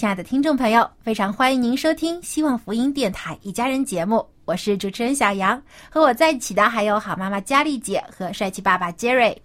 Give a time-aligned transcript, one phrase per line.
[0.00, 9.36] 亲爱的听众朋友，非常欢迎您收听希望福音电台一家人节目，我是主持人小杨，和我在一起的还有好妈妈佳丽姐和帅气爸爸 Jerry。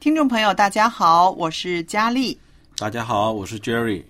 [0.00, 2.36] 听众朋友，大家好，我是佳丽。
[2.76, 4.02] 大家好，我是 Jerry。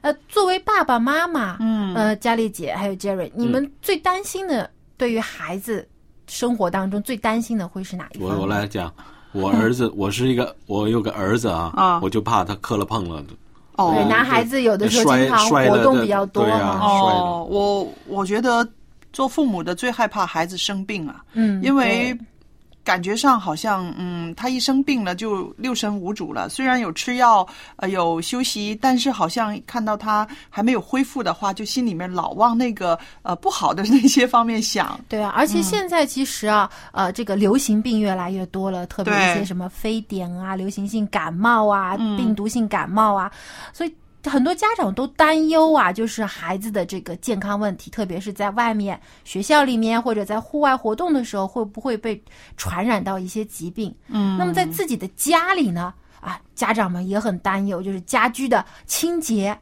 [0.00, 5.88] 呃，作为爸爸妈妈，嗯，呃，佳丽姐还有 Jerry，你们最担心的，对于孩子
[6.26, 8.30] 生活当中最担心的会是哪一方？
[8.30, 8.92] 我我来讲，
[9.30, 13.22] 我儿子，我是一个，我有个儿子啊，啊我就怕他磕了碰了，
[13.78, 13.94] 哦。
[13.94, 18.68] 对，男孩子有的时候经常活动比较多对啊嘛，哦，我我觉得
[19.12, 22.20] 做父母的最害怕孩子生病啊，嗯，因为对
[22.88, 26.48] 感觉上好像嗯，他一生病了就六神无主了。
[26.48, 34.98] 虽然有吃药，呃，有休息，但是好像看到他还没有恢复的话，就心里面老往那个呃不好的那些方面想。
[35.06, 43.30] 对啊，而且现在其实啊，呃，这个流行病越来越多了，特别一些什么非典啊、流行性感冒啊、嗯病毒性感冒啊，
[43.74, 43.94] 所以
[44.24, 52.20] 很多家长都担忧啊，就是孩子的这个健康问题，特别是在外面学校里面或者在户外活动的时候，会不会被
[52.56, 53.94] 传染到一些疾病？
[54.08, 59.56] 嗯，那么在自己的家里呢，啊，家长们也很担忧，就是家居的清洁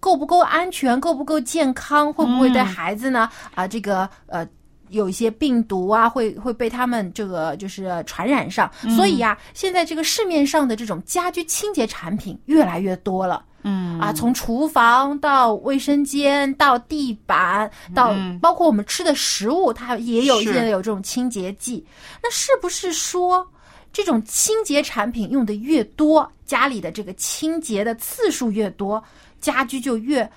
[0.00, 3.28] 够不够安全，够不够健康，会不会对孩子呢？
[3.54, 4.46] 啊，这个呃。
[4.90, 13.44] 有一些病毒啊，会会被他们这个就是传染上，所以呀、现在这个市面上的这种家居清洁产品越来越多了。
[13.62, 13.98] 嗯。
[14.00, 18.38] 啊，从厨房到卫生间到地板，到嗯。
[18.38, 20.52] 包括我们吃的食物，它也有是。
[20.52, 21.84] 现在有这种清洁剂。
[22.22, 23.46] 那是不是说
[23.92, 29.02] 这种清洁产品用的越多，家里的这个清洁的次数越多，
[29.40, 30.30] 家居就越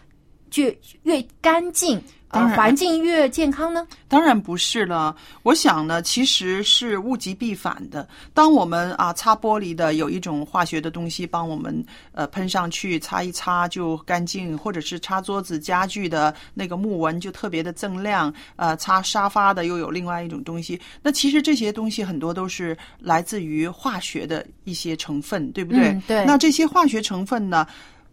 [0.49, 0.63] 就
[1.03, 3.85] 越干净，呃，当然环境越健康呢？
[4.07, 8.07] 当然不是了，我想呢，其实是物极必反的。
[8.33, 20.79] 当我们啊擦玻璃的有一种化学的东西帮我们呃喷上去，擦一擦就干净，或者是擦桌子家具的那个木纹就特别的锃亮，呃，擦沙发的又有另外一种东西。
[21.01, 25.89] 那其实这些东西很多都是来自于化学的一些成分，对不对？
[25.89, 27.67] 嗯对那这些化学成分呢？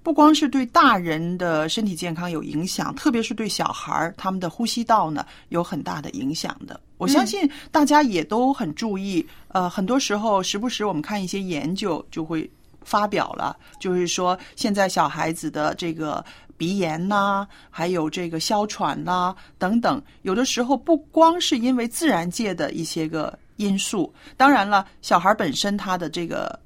[0.09, 6.81] 不光是对大人的身体健康有影响，特别是对小孩儿他们的呼吸道呢有很大的影响的。
[6.97, 16.25] 我相信大家也都很注意，呃，很多时候时不时我们看一些研究就会发表了，就是说现在小孩子的这个
[16.57, 26.59] 鼻炎呐、还有这个哮喘呐、等等，有的时候不光是因为自然界的一些个因素，当然了，小孩本身他的这个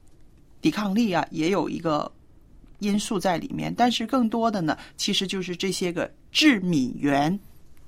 [0.60, 2.08] 抵抗力啊也有一个
[2.82, 7.38] 因素在里面，但是更多的呢，其实就是这些个致敏源。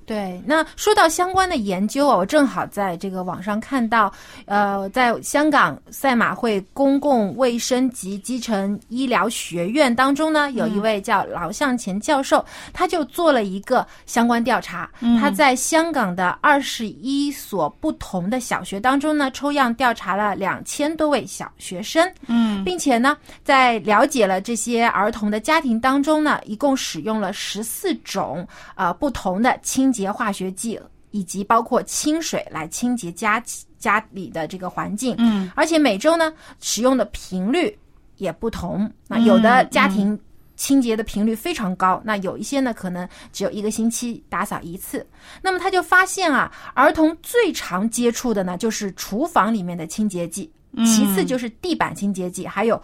[0.05, 4.13] 对，那说到相关的研究啊，我正好在这个网上看到，
[4.45, 14.87] 呃，在香港赛马会公共卫生及基层医疗学院当中呢，有一位叫劳向前教授，他就做了一个相关调查。
[15.19, 30.79] 他在香港的二十一所不同的小学当中呢，抽样调查了两千多位小学生，嗯并且呢，在了解了这些儿童的家庭当中呢，一共使用了十四种呃不同的清洁化学剂，
[31.11, 33.41] 以及包括清水来清洁家
[33.77, 35.15] 家里的这个环境。
[35.17, 37.77] 嗯，而且每周呢使用的频率
[38.17, 38.91] 也不同。
[39.07, 40.19] 那有的家庭
[40.57, 45.05] 清洁的频率非常高，那有一些呢可能只有一个星期打扫一次。
[45.41, 50.51] 那么他就发现啊，儿童最常接触的呢就是厨房里面的清洁剂，
[50.85, 52.81] 其次就是地板清洁剂，还有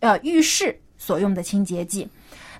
[0.00, 2.08] 呃浴室所用的清洁剂。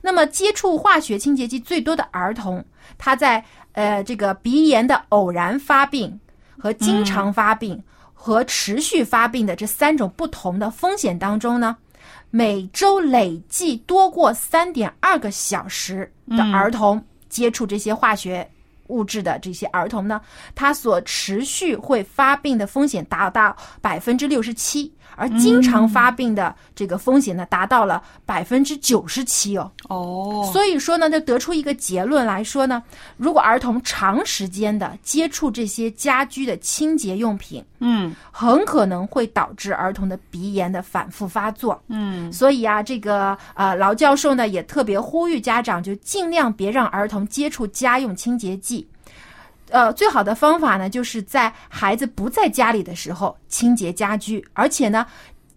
[0.01, 2.65] 那么接触化学清洁剂最多的儿童，
[2.97, 6.19] 他在呃这个鼻炎的偶然发病
[6.59, 7.83] 和经常发病
[8.15, 11.77] 和持续发病的这三种不同的风险当中呢。
[12.31, 18.47] 每周累计多过三点二个小时的儿童接触这些化学
[18.89, 20.21] 物质的这些儿童呢，
[20.55, 24.93] 他所持续会发病的风险达到百分之六十七。
[25.17, 29.69] 而经常发病的这个风险呢，达到了百分之九十七哦。
[29.89, 32.81] 哦，所以说呢，就得出一个结论来说呢，
[33.17, 41.83] 如果儿童长时间的接触这些家居的清洁用品，嗯很可能会导致儿童的鼻炎的反复发作。
[41.89, 48.78] 嗯所以啊，这个呃劳教授呢也特别呼吁家长，就尽量别让儿童接触家用清洁剂。
[49.71, 55.07] 呃，最好的方法呢，就是在孩子不在家里的时候清洁家居，而且呢，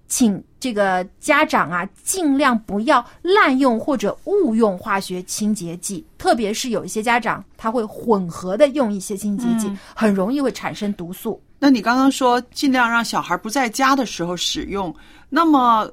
[0.08, 11.42] 请这个家长啊，尽量不要滥用或者误用化学清洁剂，特别是有一些家长他会混合的用一些清洁剂，很容易会产生毒素。
[11.58, 14.94] 那你刚刚说尽量让小孩不在家的时候使用，
[15.30, 15.90] 那么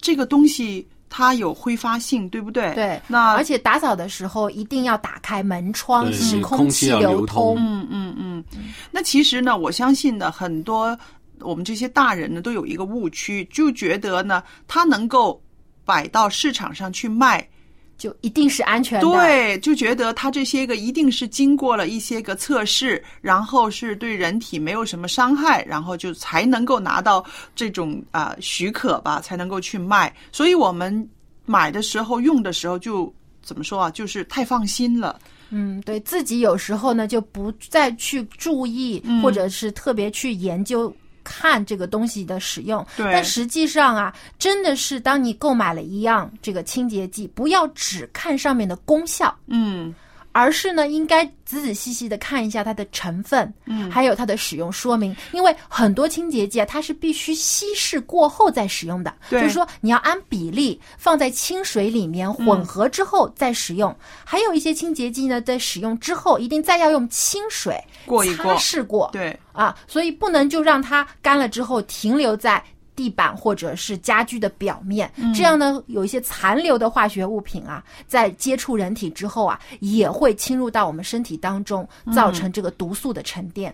[0.00, 2.74] 这个东西它有挥发性，对不对？
[2.74, 7.56] 对，那而且打扫的时候一定要打开门窗，对使空气流通。
[7.58, 8.44] 嗯嗯嗯，
[8.90, 10.98] 那其实呢，我相信呢，很多
[11.40, 15.40] 我们这些大人呢都有一个误区，就觉得呢，它能够
[15.84, 17.48] 摆到市场上去卖，
[17.98, 19.06] 就一定是安全的。
[19.10, 27.24] 对，就觉得它这些个一定是经过了一些个测试，然后是对人体没有什么伤害，然后就才能够拿到
[27.56, 30.14] 这种啊、许可吧，才能够去卖。
[30.30, 31.06] 所以我们
[31.44, 33.12] 买的时候、用的时候就
[33.42, 35.18] 怎么说啊，就是太放心了。
[35.50, 40.94] 嗯，对自己有时候呢就不再去注意，嗯或者是特别去研究。
[41.28, 43.12] 看这个东西的使用，对。
[43.12, 49.94] 但实际上啊，真的是当你购买了一样这个清洁剂，不要只看上面的功效，嗯
[50.38, 53.90] 而是呢，应该仔仔细细的看一下它的成分，嗯。
[53.90, 63.94] 还有它的使用说明，因为很多清洁剂啊，它是必须稀释过后再使用的，就是说你要按比例放在清水里面混合之后再使用。
[64.24, 68.54] 还有一些清洁剂呢，在使用之后一定再要用清水过一过。
[68.54, 72.62] 擦拭过，对，啊，所以不能就让它干了之后停留在
[72.98, 83.72] 地板或者是家具的表面，这样呢，有一些残留的化学物品啊，在接触人体之后啊，也会侵入到我们身体当中，造成这个毒素的沉淀。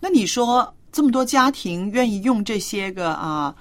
[0.00, 3.54] 那你说这么多家庭愿意用这些个啊、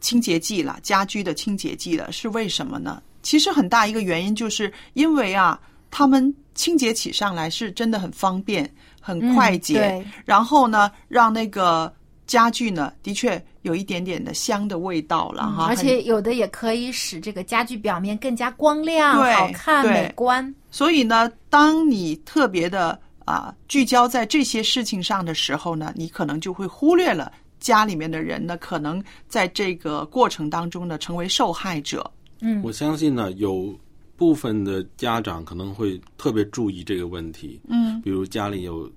[0.00, 3.02] 清洁剂了，家居的清洁剂了，是为什么呢？
[3.22, 5.60] 其实很大一个原因就是因为啊，
[5.90, 11.92] 他们清洁起上来是真的很方便、很快捷，嗯然后呢，让那个
[12.32, 20.54] 家具呢，的确有一点点的香的味道了哈，很而且有的也可以使这个家具表面更加光亮、好看、美观。
[20.70, 27.30] 所以呢，当你特别的啊、聚焦在这些事情上的时候呢，你可能就会忽略了
[27.60, 32.10] 家里面的人呢，可能在这个过程当中呢，成为受害者。
[32.40, 32.62] 嗯。
[32.64, 33.78] 我相信呢，有
[34.16, 38.90] 部分的家长可能会特别注意这个问题，嗯，比如家里有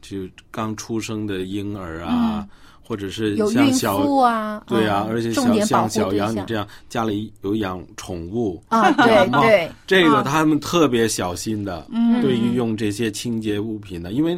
[0.00, 2.48] 就刚出生的婴儿啊，
[2.90, 14.36] 或者是有孕像小妇啊，对啊，嗯而且像像小杨你这样家里有养宠物，啊， 对对，这个啊他们特别小心的，嗯对于用这些清洁物品的，因为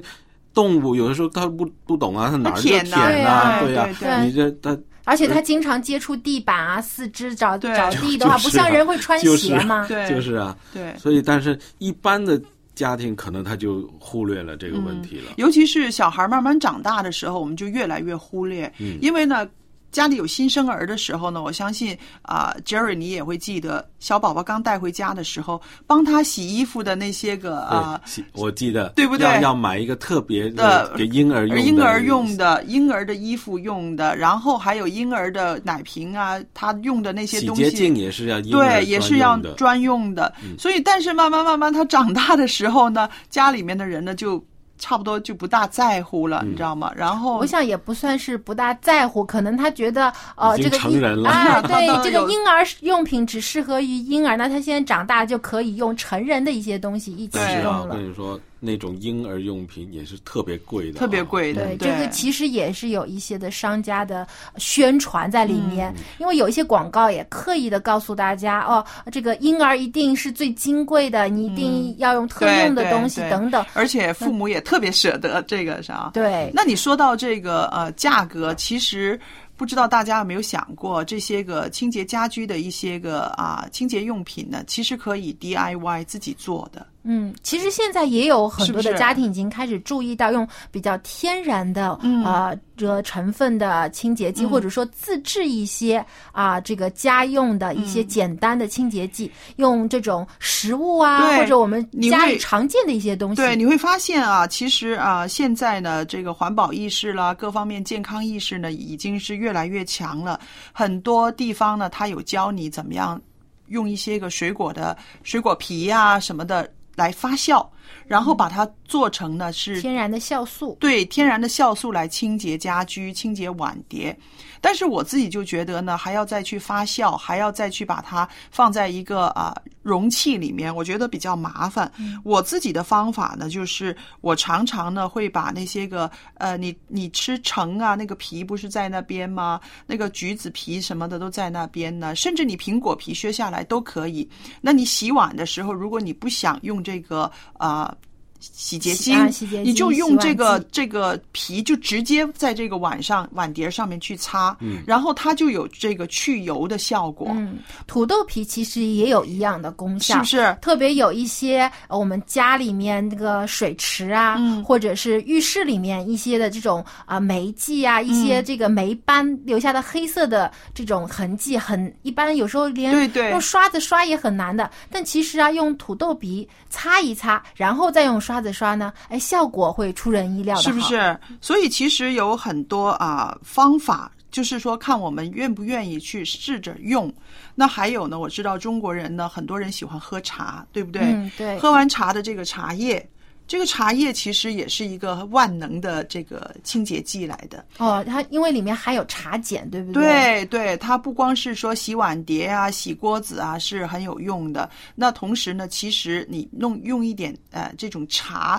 [0.52, 2.84] 动物有的时候它不不懂啊，它哪儿就舔
[3.24, 9.86] 啊，对呀、对对你这它而且他经常接触地板啊、四肢找对找地的话，不像人会穿鞋吗？
[9.88, 10.94] 对，就是啊，对。
[10.98, 12.38] 所以但是一般的
[12.82, 15.34] 家庭可能他就忽略了这个问题了。
[15.36, 19.48] 尤其是小孩慢慢长大的时候，我们就越来越忽略，因为呢。
[19.92, 28.00] 家里有新生儿的时候呢，我相信啊、j e r r y 你也会记得，小宝宝刚带回家的时候，帮他洗衣服的那些个啊，
[28.32, 39.52] 我记得对不对要要买一个特别的给婴儿用的婴儿用的、婴儿的衣服用的，然后还有婴儿的奶瓶啊，他用的那些东西，洁精也是要婴儿对，也是要专用的。
[39.54, 40.34] 专用的。
[40.58, 44.42] 所以，但是慢慢慢慢他长大的时候呢，家里面的人呢就
[44.82, 46.90] 差不多就不大在乎了，你知道吗？
[46.96, 57.86] 然后我想也不算是不大在乎，可能他觉得呃这个婴成人了哎， 对这个婴儿用品只适合于婴儿，那他现在长大就可以用成人的一些东西一起用了。
[57.90, 61.66] 我跟你说，那种婴儿用品也是特别贵的啊，特别贵的。
[61.66, 64.24] 对，这个其实也是有一些的商家的
[64.56, 73.66] 宣传在里面，因为有一些广告也刻意的告诉大家，哦，这个婴儿一定是最金贵的，你一定要用特用的东西等等。
[73.74, 76.12] 而且父母也特别舍得这个啥。
[76.14, 79.18] 对，那你说到这个呃价格，其实
[79.56, 86.86] 不知道大家有没有想过，这些个清洁家居的一些个啊清洁用品呢，其实可以 DIY 自己做的。
[87.04, 103.36] 嗯，其实现在也有很多的家庭已经开始注意到用比较天然的嗯啊这个成分的清洁剂，嗯或者说自制一些啊这个家用的一些嗯简单的清洁剂，用这种食物啊或者我们家里常见的一些东西。
[103.36, 110.38] 对，你会发现啊，其实啊，现在呢，这个环保意识啦，各方面健康意识呢，已经是越来越强了。
[110.72, 113.20] 很多地方呢，它有教你怎么样
[113.68, 117.68] 用一些个水果的水果皮呀、什么的来发酵，
[118.06, 120.76] 然后把它做成呢是天然的酵素。
[120.80, 124.16] 对天然的酵素来清洁家居、清洁碗碟。
[124.60, 131.90] 但是我自己就觉得呢，还要再去发酵，还要再去把它放在一个啊、容器里面，我觉得比较麻烦。
[132.22, 139.60] 我自己的方法呢，就是我常常呢会把那些个呃，你你吃橙啊，那个皮不是在那边吗？
[139.84, 144.28] 那个橘子皮什么的都在那边呢，甚至你苹果皮削下来都可以。
[144.60, 147.81] 那你洗碗的时候，如果你不想用这个啊。
[147.82, 148.11] job
[148.42, 160.58] 洗洁精，啊洗洁精你就用这个这个皮，就直接在这个碗上碗碟上面去擦，嗯然后它就有这个去油的效果，嗯，土豆皮其实也有一样的功效，是不是？
[160.60, 174.70] 特别有一些呃我们家里面那个水池啊，嗯或者是浴室里面一些的这种啊、霉迹啊，一些这个霉斑留下的黑色的这种痕迹，很一般，有时候连对对用刷子刷也很难的。
[174.90, 180.62] 但其实啊，用土豆皮擦一擦，然后再用刷子刷呢，哎，效果会出人意料的。
[180.62, 181.18] 是不是？
[181.40, 187.12] 所以其实有很多啊、方法，就是说看我们愿不愿意去试着用。
[187.54, 191.02] 那还有呢，我知道中国人呢，很多人喜欢喝茶，对不对？
[191.02, 193.06] 嗯对喝完茶的这个茶叶。
[193.52, 200.02] 这个茶叶其实也是一个万能的这个清洁剂来的，哦，它因为里面含有茶碱，对不对？
[200.02, 208.58] 对对，它不光是说洗碗碟啊、洗锅子啊是很有用的，那同时呢，其实你弄用一点呃这种茶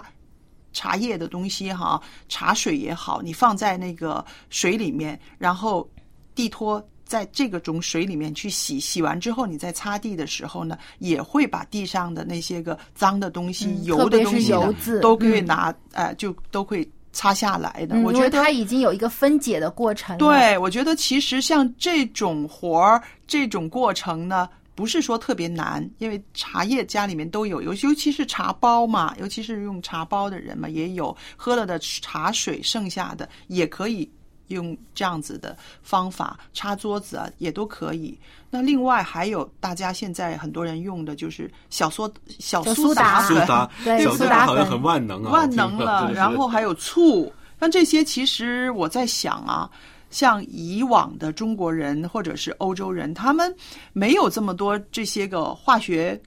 [0.74, 5.90] 茶叶的东西哈，茶水也好，你放在那个水里面，然后
[6.36, 6.80] 地拖。
[7.14, 17.94] 在这个种水里面去洗，洗完之后你在擦地的时候呢，也会把地上的那些个脏的东西、嗯油的东西呢油渍都可以嗯拿、呃，就都会擦下来的。
[17.94, 20.18] 嗯，我觉得它已经有一个分解的过程。
[20.18, 34.10] 对，我觉得其实像这种活儿、这种过程呢，不是说特别难，因为茶叶家里面都有，尤尤其是茶包嘛，尤其是用茶包的人嘛，也有喝了的茶水剩下的也可以。
[34.54, 38.18] 用这样子的方法擦桌子啊，也都可以。
[38.50, 42.08] 那另外还有大家现在很多人用的就是小苏
[42.40, 49.70] 小小苏苏打粉，苏打，对小苏苏打好像很万能啊，万能了，然后还有醋，但这些其实我在想啊，
[50.10, 53.54] 像以往的中国人或者是欧洲人，他们
[53.92, 56.22] 没有这么多这些个化学。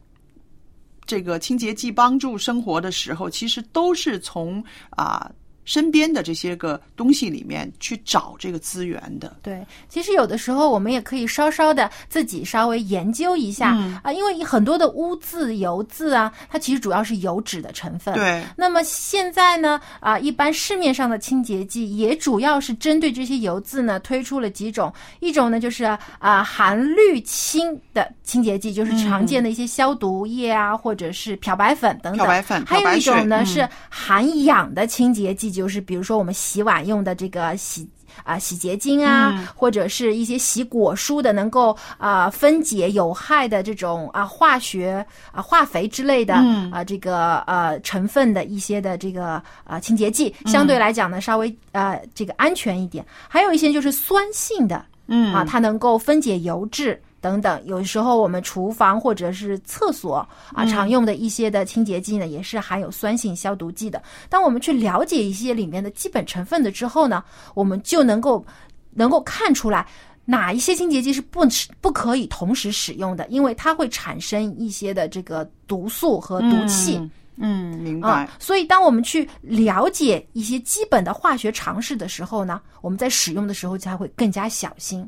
[1.09, 5.31] 这个清洁剂帮助生活的时候，其实都是从啊、
[5.67, 9.37] 身边的这些个东西里面去找这个资源的。
[9.43, 18.15] 对，其实有的时候我们也可以稍稍的自己稍微研究一下、嗯啊，因为很多的污渍、油渍啊，它其实主要是油脂的成分。。
[18.15, 25.85] 对，那么现在呢，啊，一般市面上的清洁剂也主要是针对这些油渍呢推出了几种，一种呢就是
[26.19, 32.19] 啊含氯氢的清洁剂，就是常见的一些消毒液啊，或者是漂白粉等等。
[32.19, 37.89] 漂白粉还有一种呢、嗯是含氧的清洁剂，就是比如说我们洗碗用的这个洗。
[38.25, 53.05] 啊，洗洁精啊，嗯或者是一些洗果蔬的，能够啊、分解有害的这种啊化学啊化肥之类的、嗯啊这个呃成分的一些的这个啊清洁剂，相对来讲呢稍微呃这个安全一点。
[53.29, 57.61] 还有一些就是酸性的，嗯啊，它能够分解油脂等等。
[57.65, 60.17] 有时候我们厨房或者是厕所
[60.55, 64.01] 啊嗯常用的一些的清洁剂呢，也是含有酸性消毒剂的。
[64.29, 68.45] 当我们去了解一些里面的基本成分的之后呢，我们就能够
[68.93, 69.85] 能够看出来。
[70.29, 71.47] 哪一些清洁剂是不
[71.81, 73.27] 不可以同时使用的？
[73.29, 76.97] 因为它会产生一些的这个毒素和毒气。
[76.97, 78.09] 嗯嗯，明白。
[78.09, 85.07] 啊，所以当我们去了解一些基本的化学常识的时候呢，我们在使用的时候才会更加小心。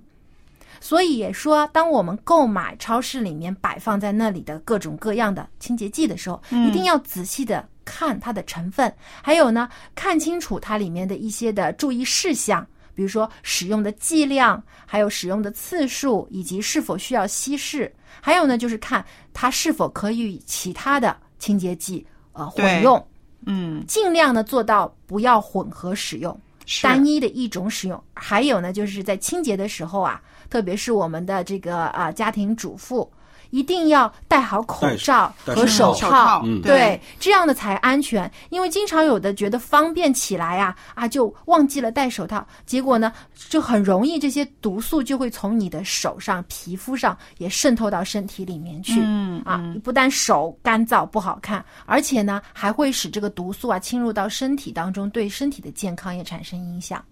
[0.80, 8.92] 所以也说，当我们购买超市里面摆放在那里的各种各样的清洁剂的时候，一定要仔细的看它的成分，
[9.22, 17.92] 还有呢，看清楚它里面的一些的注意事项，比如说使用的剂量，还有使用的次数，以及是否需要稀释。
[18.20, 23.06] 还有呢，就是看它是否可以与其他的清洁剂呃混用，
[23.46, 26.38] 嗯，尽量呢做到不要混合使用。
[26.82, 28.04] 单一的一种使用。
[28.12, 30.20] 还有呢，就是在清洁的时候啊，
[30.50, 33.10] 特别是我们的这个啊家庭主妇，
[33.50, 38.30] 一定要戴好口罩和手套，嗯对，这样的才安全。
[38.50, 43.12] 因为经常有的觉得方便起来啊啊，就忘记了戴手套，结果呢，
[43.48, 49.00] 就很容易这些毒素就会从你的手上、皮肤上也渗透到身体里面去。
[49.02, 57.02] 嗯啊，不但手干燥不好看，而且呢，还会使这个毒素啊侵入到身体当中，对身体的健康也产生影响。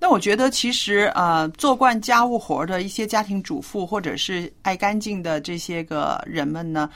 [0.00, 6.88] 那我觉得，其实呃，做惯家务活的一些家庭主妇，或者是爱干净的这些个人们呢，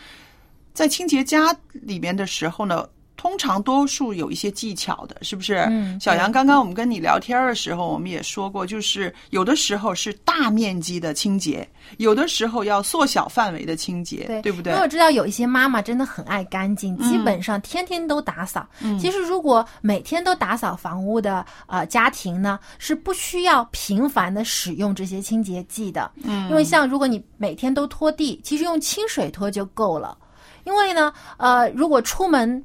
[0.72, 2.88] 在清洁家里面的时候呢，
[3.22, 5.54] 通常多数有一些技巧的，是不是？
[5.70, 11.66] 嗯小杨，刚刚我们跟你聊天的时候，我们也说过，就是有的时候是大面积的清洁，
[11.98, 14.82] 有的时候要缩小范围的清洁，对对不对因为？
[14.82, 18.66] 我知道有一些妈妈真的很爱干净，基本上天天都打扫。
[19.00, 26.10] 其实如果每天都打扫房屋的呃家庭呢，是不需要频繁的使用这些清洁剂的。
[26.24, 30.18] 嗯，因为像如果你每天都拖地，其实用清水拖就够了。
[30.64, 32.62] 因为呢，呃，如果出门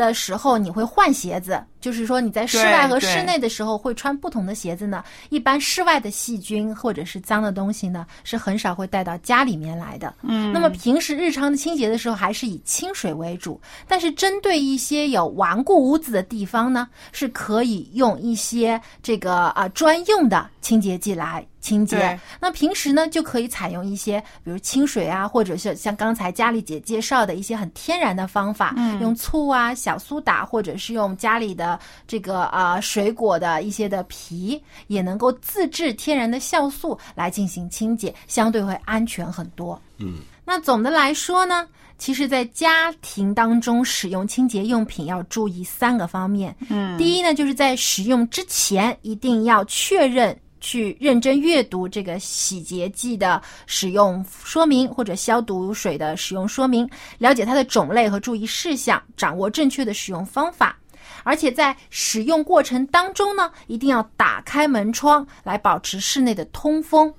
[0.00, 5.02] 的时候你会换鞋子，就是说你在室外和室内的时候会穿不同的鞋子呢。
[5.28, 10.14] 一般室外的细菌或者是脏的东西呢，是很少会带到家里面来的。
[10.22, 13.60] 嗯，那么平时日常的清洁的时候，还是以清水为主。
[13.86, 22.18] 但是针对一些有顽固污渍的地方呢，是可以用一些这个啊、专用的清洁剂来清洁。
[22.40, 31.69] 那平时呢，就可以采用一些，比如清水啊，或者是像刚才佳丽姐介绍的一些很天然的方法，用醋啊、小苏打，或者是用家里的
[32.06, 39.80] 这个啊、水果的一些的皮，也能够自制天然的酵素来进行清洁，相对会安全很多。
[39.98, 41.66] 嗯，那总的来说呢，
[41.98, 46.56] 其实，在家庭当中使用清洁用品要注意三个方面。
[46.68, 50.38] 嗯，第一呢，就是在使用之前一定要确认。
[50.62, 60.76] 去认真阅读这个洗洁剂的使用说明或者消毒水的使用说明，了解它的种类和注意事项，掌握正确的使用方法。
[61.22, 67.12] 而且在使用过程当中呢，一定要打开门窗来保持室内的通风。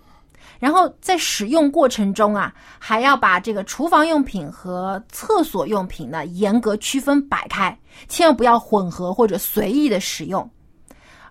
[0.60, 7.76] 然后在使用过程中啊，还要把这个厨房用品和厕所用品呢严格区分摆开，
[8.08, 10.48] 千万不要混合或者随意的使用。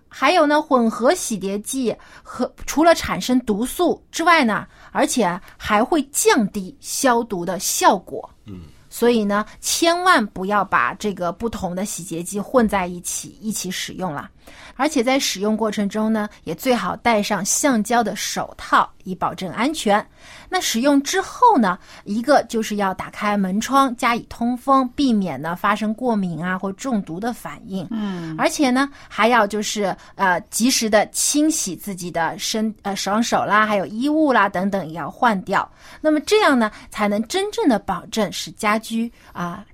[0.08, 8.28] 还有呢，混合洗涤剂和除了产生毒素之外呢，而且还会降低消毒的效果。
[8.46, 14.28] 嗯，所以呢，千万不要把这个不同的洗洁剂混在一起一起使用了。
[14.76, 20.04] 而且在使用过程中呢，也最好戴上橡胶的手套，以保证安全。
[20.48, 27.86] 那使用之后呢，一个就是要打开门窗加以通风，避免呢发生过敏啊或中毒的反应。
[27.90, 35.70] 嗯，而且呢，还要就是呃及时的清洗自己的身呃双手啦，还有衣物啦等等也要换掉。
[36.00, 39.64] 那么这样呢，才能真正的保证使家居啊、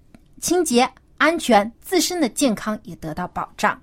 [0.40, 3.78] 清洁、安全，自身的健康也得到保障。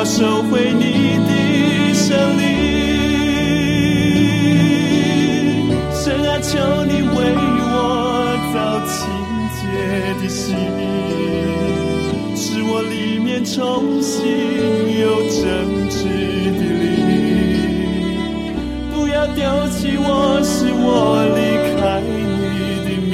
[0.00, 2.48] 要收回你的圣灵。
[5.92, 8.96] 神啊，求你为我造清
[9.58, 9.60] 洁
[10.22, 10.56] 的心，
[12.34, 14.24] 使我里面重新
[15.00, 15.36] 有正
[15.90, 16.08] 直
[16.56, 18.56] 的灵。
[18.90, 21.38] 不要丢弃我，使我离
[21.78, 23.12] 开你的面，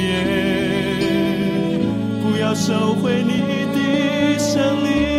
[2.22, 3.32] 不要收回你
[3.74, 5.15] 的圣灵。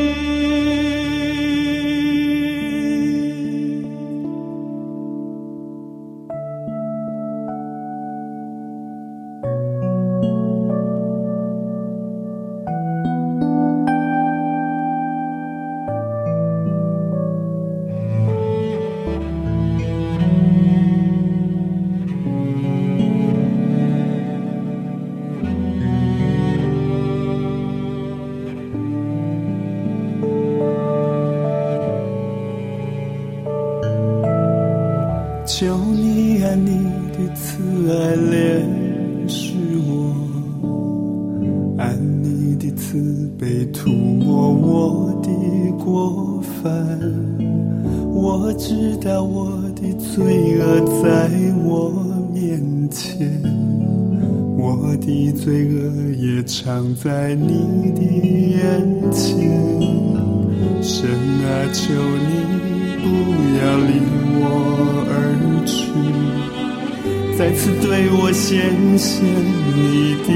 [69.17, 70.30] 见你的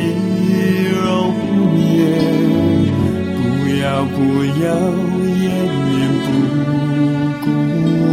[0.89, 1.00] 容
[1.78, 1.89] 颜。
[3.38, 3.39] 不
[3.80, 4.17] 要不
[4.63, 4.65] 要
[5.39, 5.46] 掩
[5.86, 5.89] 面
[6.24, 6.28] 不
[7.44, 7.46] 顾
[8.02, 8.10] 我，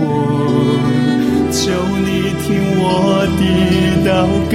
[1.51, 1.57] 求
[2.05, 2.07] 你
[2.43, 2.85] 听我
[3.39, 3.43] 的
[4.05, 4.07] 祷
[4.53, 4.55] 告。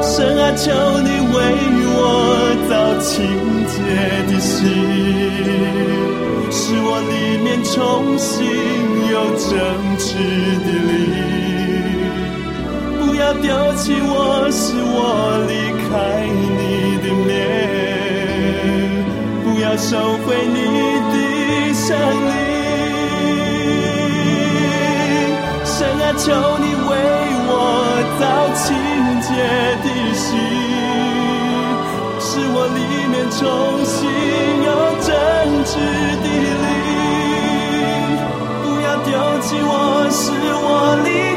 [0.00, 0.62] 神啊，求
[1.00, 1.36] 你为
[1.88, 1.98] 我
[2.68, 3.14] 造清。
[7.64, 8.46] 重新
[9.10, 9.50] 有正
[9.98, 10.14] 直
[10.64, 10.94] 的灵。
[12.98, 14.98] 不要丢弃我，使我
[15.48, 15.52] 离
[15.88, 15.90] 开
[16.56, 17.28] 你的面。
[19.44, 20.58] 不要收回你
[21.12, 21.14] 的
[21.74, 22.34] 圣灵。
[25.64, 26.24] 神啊，求
[26.58, 26.90] 你为
[27.48, 27.52] 我
[28.18, 28.22] 造
[28.54, 28.64] 清
[29.22, 29.28] 洁
[29.82, 30.24] 的心。
[32.18, 32.80] 使我里
[33.12, 33.38] 面重
[33.84, 33.96] 新
[34.64, 34.68] 有
[35.00, 35.08] 真
[35.64, 35.70] 挚
[36.22, 36.26] 的，
[39.46, 41.35] 要丢弃我，是我离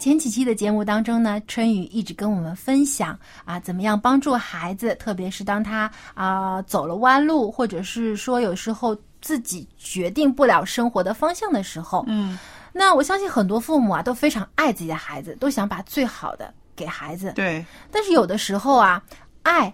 [0.00, 12.38] 前几期的节目当中呢，春雨一直跟我们分享啊，怎么样帮助孩子，特别是当他啊走了弯路，或者是说有时候自己决定不了生活的方向的时候，嗯，
[12.72, 17.32] 那我相信很多父母啊都非常爱自己的孩子，都想把最好的给孩子。
[17.34, 19.02] 对，但是有的时候啊，
[19.42, 19.70] 爱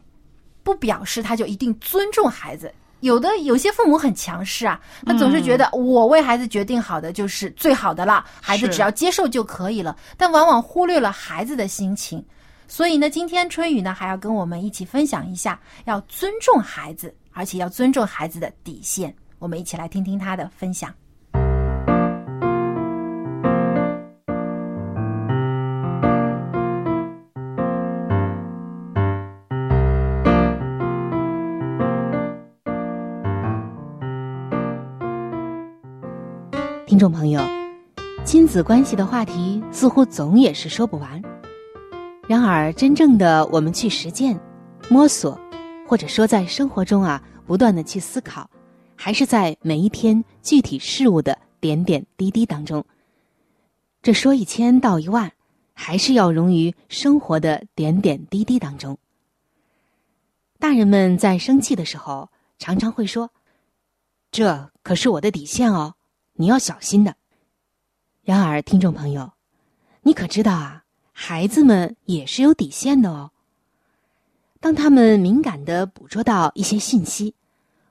[0.65, 2.75] 不表示他就一定尊重孩子。
[3.01, 12.25] 有的有些父母很强势啊，他总是觉得我为孩子决定好的就是最好的了，孩子只要接受就可以了，但往往忽略了孩子的心情。
[12.69, 19.15] 所以呢，今天春雨呢还要跟我们一起分享一下，要尊重孩子，而且要尊重孩子的底线。
[19.39, 20.93] 我们一起来听听他的分享。
[36.97, 37.43] 听众朋友，
[38.25, 41.23] 亲子关系的话题似乎总也是说不完。
[42.27, 44.41] 然而，真正的我们去实践、
[44.89, 45.39] 摸索，
[45.87, 48.49] 或者说在生活中啊，不断的去思考，
[48.95, 52.83] 还是在每一天具体事物的点点滴滴当中。
[54.01, 55.31] 这说一千道一万，
[55.75, 58.97] 还是要融于生活的点点滴滴当中。
[60.59, 63.31] 大人们在生气的时候，常常会说
[64.33, 65.93] ：“这可是我的底线哦。”
[66.37, 67.17] 你要小心的。
[68.23, 69.33] 然而，听众朋友，
[70.03, 70.85] 你可知道啊？
[71.13, 73.31] 孩子们也是有底线的哦。
[74.61, 77.35] 当他们敏感的捕捉到一些信息，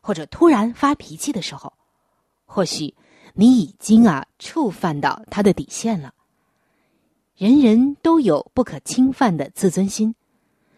[0.01, 1.73] 或者突然发脾气的时候，
[2.45, 2.93] 或许
[3.33, 6.13] 你已经啊触犯到他的底线了。
[7.35, 10.13] 人人都有不可侵犯的自尊心，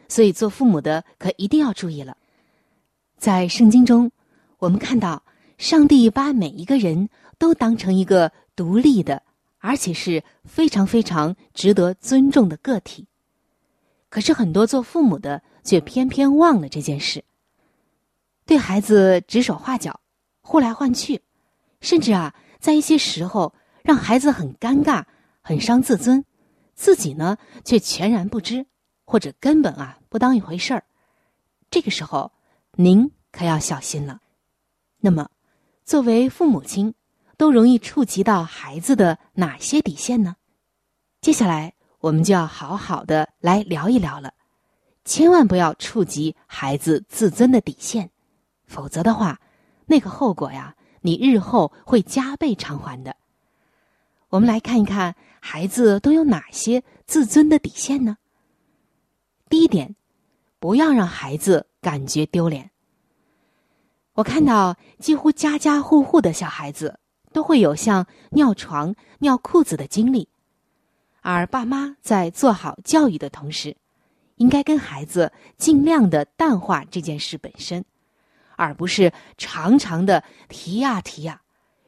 [0.08, 2.16] 所以做父母的可一定要注意了。
[3.18, 4.12] 在圣经中，
[4.60, 5.22] 我们看到
[5.58, 9.24] 上帝把每一个人都当成一个独立的。
[9.60, 13.08] 而且是非常非常值得尊重的个体，
[14.08, 17.26] 可是很多做父母的却偏偏忘了这件事，
[18.46, 20.00] 对孩子指手画脚、
[20.42, 21.24] 呼来唤去，
[21.82, 25.04] 甚至啊，在一些时候让孩子很尴尬、
[25.42, 26.24] 很伤自尊，
[26.76, 28.68] 自己呢却全然不知，
[29.06, 30.84] 或者根本啊不当一回事儿。
[31.72, 32.32] 这个时候，
[32.74, 34.22] 您可要小心了。
[35.00, 35.32] 那么，
[35.84, 36.94] 作为父母亲。
[37.38, 40.36] 都容易触及到孩子的哪些底线呢？
[41.22, 44.34] 接下来我们就要好好的来聊一聊了。
[45.06, 48.10] 千万不要触及孩子自尊的底线，
[48.66, 49.40] 否则的话，
[49.86, 53.16] 那个后果呀，你日后会加倍偿还的。
[54.30, 58.18] 我们来看一看孩子都有哪些自尊的底线呢？
[59.48, 59.96] 第一点，
[60.60, 62.72] 不要让孩子感觉丢脸。
[64.14, 67.00] 我看到几乎家家户户的小孩子。
[67.38, 70.28] 都会有像尿床、尿裤子的经历，
[71.22, 73.78] 而爸妈在做好教育的同时，
[74.38, 77.86] 应该跟孩子尽量的淡化这件事本身，
[78.56, 81.44] 而不是常常的提呀提呀，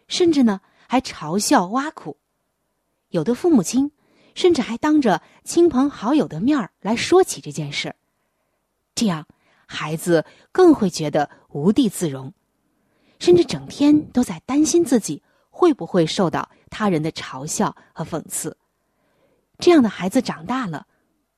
[0.07, 2.17] 甚至呢还嘲笑挖苦。
[3.09, 3.91] 有的父母亲
[4.35, 7.95] 甚至还当着亲朋好友的面儿来说起这件事，
[8.93, 9.25] 这样
[9.65, 12.31] 孩子更会觉得无地自容，
[13.17, 15.23] 甚至整天都在担心自己。
[15.60, 18.56] 会不会受到他人的嘲笑和讽刺？
[19.58, 20.88] 这样的孩子长大了，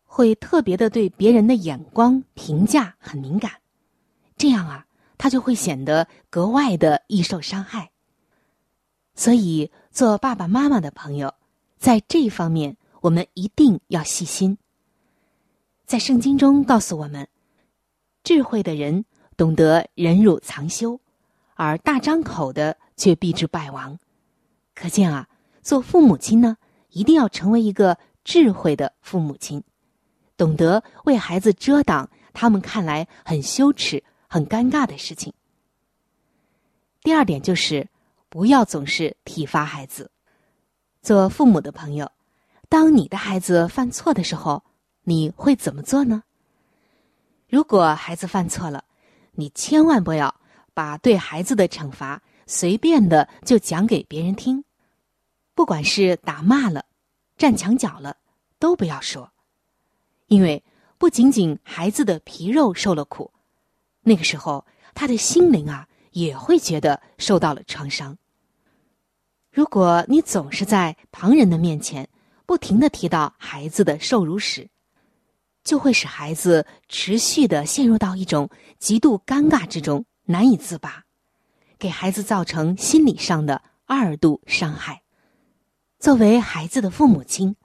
[0.03, 3.51] 会特别的对别人的眼光评价很敏感，
[4.37, 4.85] 这样啊，
[5.17, 7.89] 他就会显得格外的易受伤害。
[9.15, 11.33] 所以，做爸爸妈妈的朋友，
[11.79, 14.55] 在这一方面，我们一定要细心。
[15.87, 17.27] 在圣经中告诉我们，
[18.23, 19.03] 智慧的人
[19.35, 20.99] 懂得忍辱藏羞，
[21.55, 23.97] 而大张口的却必致败亡。
[24.81, 25.27] 可见啊，
[25.61, 26.57] 做父母亲呢，
[26.89, 29.63] 一定要成为一个智慧的父母亲，
[30.35, 35.31] 懂得为孩子遮挡他们看来很羞耻、很尴尬的事情。
[37.03, 37.87] 第二点就是，
[38.27, 40.09] 不要总是体罚孩子。
[41.03, 42.11] 做父母的朋友，
[42.67, 44.63] 当你的孩子犯错的时候，
[45.03, 46.23] 你会怎么做呢？
[47.47, 48.83] 如果孩子犯错了，
[49.33, 50.33] 你千万不要
[50.73, 54.63] 把对孩子的惩罚随便的就讲给别人听。
[55.53, 56.85] 不管是打骂了、
[57.37, 58.17] 站墙角了，
[58.57, 59.31] 都不要说，
[60.27, 60.63] 因为
[60.97, 63.31] 不仅仅孩子的皮肉受了苦，
[64.01, 68.17] 那个时候他的心灵啊也会觉得受到了创伤。
[69.51, 72.07] 如果你总是在旁人的面前
[72.45, 74.69] 不停的提到孩子的受辱史，
[75.63, 81.03] 就会使孩子持续的陷入到一种极度尴尬之中，难以自拔，
[81.77, 85.00] 给孩子造成心理上的二度伤害。
[86.01, 87.55] 作为孩子的父母亲，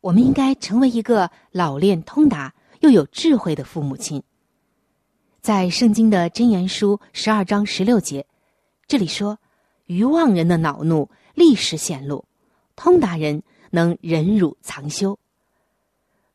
[0.00, 4.24] 我们应该成为一个老练通达又有智慧的父母亲。
[5.40, 8.26] 在圣经的箴言书十二章十六节，
[8.88, 9.38] 这里说
[9.86, 12.24] ：“愚妄人的恼怒立时显露，
[12.74, 15.16] 通达人能忍辱藏羞。”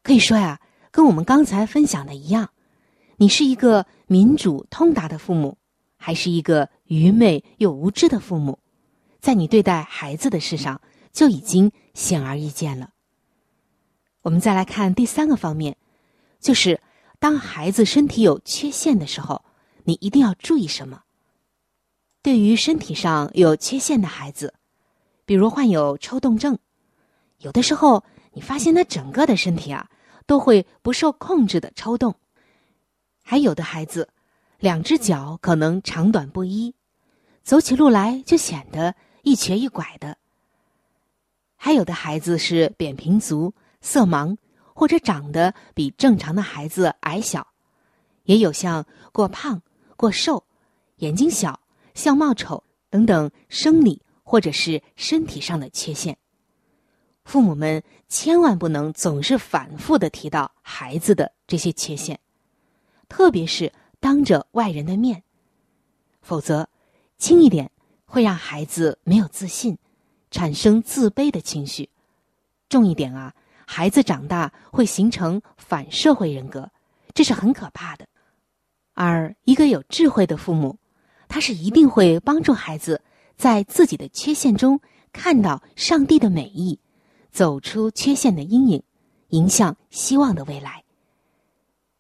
[0.03, 2.49] 可以说呀，跟我们刚才分享的一样，
[3.17, 5.57] 你是一个民主通达的父母，
[5.97, 8.57] 还是一个愚昧又无知的父母，
[9.19, 10.79] 在你对待孩子的事上。
[11.11, 12.91] 就已经显而易见了。
[14.21, 15.77] 我们再来看第三个方面，
[16.39, 16.79] 就是
[17.19, 19.43] 当孩子身体有缺陷的时候，
[19.83, 21.03] 你一定要注意什么？
[22.21, 24.53] 对于身体上有缺陷的孩子，
[25.25, 26.59] 比如患有抽动症，
[27.39, 29.89] 有的时候你发现他整个的身体啊
[30.27, 32.11] 都会不受控制的抽动；
[33.23, 34.07] 还有的孩子，
[34.59, 36.75] 两只脚可能长短不一，
[37.41, 38.93] 走起路来就显得
[39.23, 40.17] 一瘸一拐的。
[41.63, 44.35] 还有的孩子是扁平足、色盲，
[44.73, 47.45] 或者长得比正常的孩子矮小，
[48.23, 49.61] 也有像过胖、
[49.95, 50.43] 过瘦、
[50.95, 51.59] 眼睛小、
[51.93, 56.17] 相貌丑等等生理或者是身体上的缺陷。
[57.25, 62.19] 父母们千万不能总是反复的提到孩子的这些缺陷，
[63.07, 65.21] 特别是当着外人的面，
[66.23, 66.67] 否则
[67.19, 67.69] 轻一点
[68.05, 69.77] 会让孩子没有自信。
[70.31, 71.89] 产生自卑的情绪。
[72.67, 73.35] 重一点啊，
[73.67, 76.71] 孩子长大会形成反社会人格，
[77.13, 78.07] 这是很可怕的。
[78.93, 80.77] 而一个有智慧的父母，
[81.27, 83.01] 他是一定会帮助孩子
[83.35, 84.79] 在自己的缺陷中
[85.11, 86.79] 看到上帝的美意，
[87.29, 88.83] 走出缺陷的阴影，
[89.29, 90.83] 迎向希望的未来。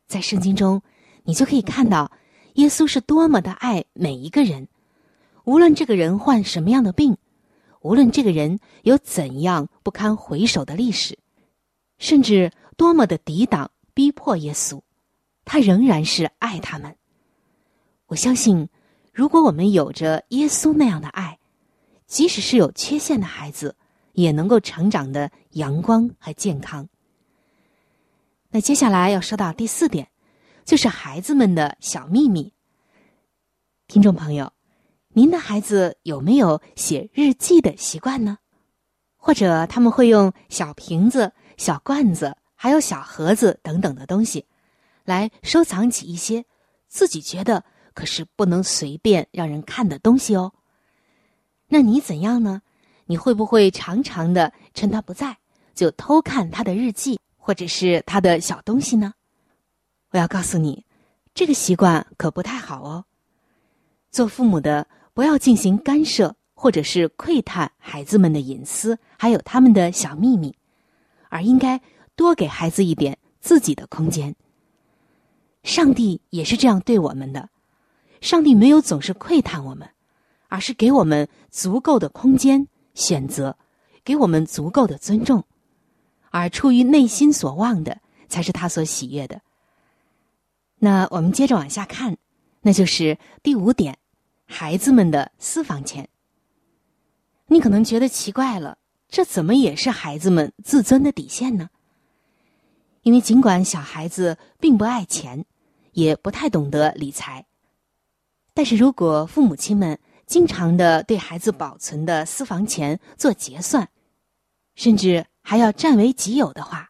[0.07, 0.81] 在圣经中，
[1.23, 2.11] 你就可以看到
[2.55, 4.67] 耶稣是多么的爱每一个人，
[5.45, 7.17] 无论这个人患什么样的病。
[7.81, 11.17] 无论这个人有怎样不堪回首的历史，
[11.97, 14.81] 甚至多么的抵挡逼迫耶稣，
[15.45, 16.95] 他仍然是爱他们。
[18.07, 18.69] 我相信，
[19.13, 21.39] 如果我们有着耶稣那样的爱，
[22.05, 23.75] 即使是有缺陷的孩子，
[24.13, 26.87] 也能够成长的阳光和健康。
[28.51, 30.09] 那接下来要说到第四点，
[30.65, 32.53] 就是孩子们的小秘密。
[33.87, 34.51] 听众朋友。
[35.13, 38.37] 您的孩子有没有写日记的习惯呢？
[39.17, 44.45] 或者他们会用小瓶子、小罐子，还有小盒子等等的东西，
[45.03, 46.45] 来收藏起一些
[46.87, 50.53] 自己觉得可是不能随便让人看的东西哦。
[51.67, 52.61] 那你怎样呢？
[53.05, 55.37] 你会不会常常的趁他不在
[55.75, 59.13] 就偷看他的日记或者是他的小东西呢？
[60.11, 60.85] 我要告诉你，
[61.33, 63.03] 这个习惯可不太好哦。
[64.09, 64.87] 做父母的。
[65.21, 70.55] 不要进行干涉，或者是窥探孩子们的隐私，还有他们的小秘密，
[71.29, 71.79] 而应该
[72.15, 74.35] 多给孩子一点自己的空间。
[75.61, 77.49] 上帝也是这样对我们的，
[78.19, 79.87] 上帝没有总是窥探我们，
[80.47, 83.55] 而是给我们足够的空间选择，
[84.03, 85.43] 给我们足够的尊重，
[86.31, 89.39] 而出于内心所望的，才是他所喜悦的。
[90.79, 92.17] 那我们接着往下看，
[92.61, 93.99] 那就是第五点。
[94.53, 96.09] 孩子们的私房钱，
[97.47, 101.69] 你可能觉得奇怪了，这怎么也是孩子们自尊的底线呢？
[103.03, 105.45] 因为尽管小孩子并不爱钱，
[105.93, 107.45] 也不太懂得理财，
[108.53, 113.87] 但是如果父母亲们经常的对孩子保存的私房钱做结算，
[114.75, 116.89] 甚至还要占为己有的话，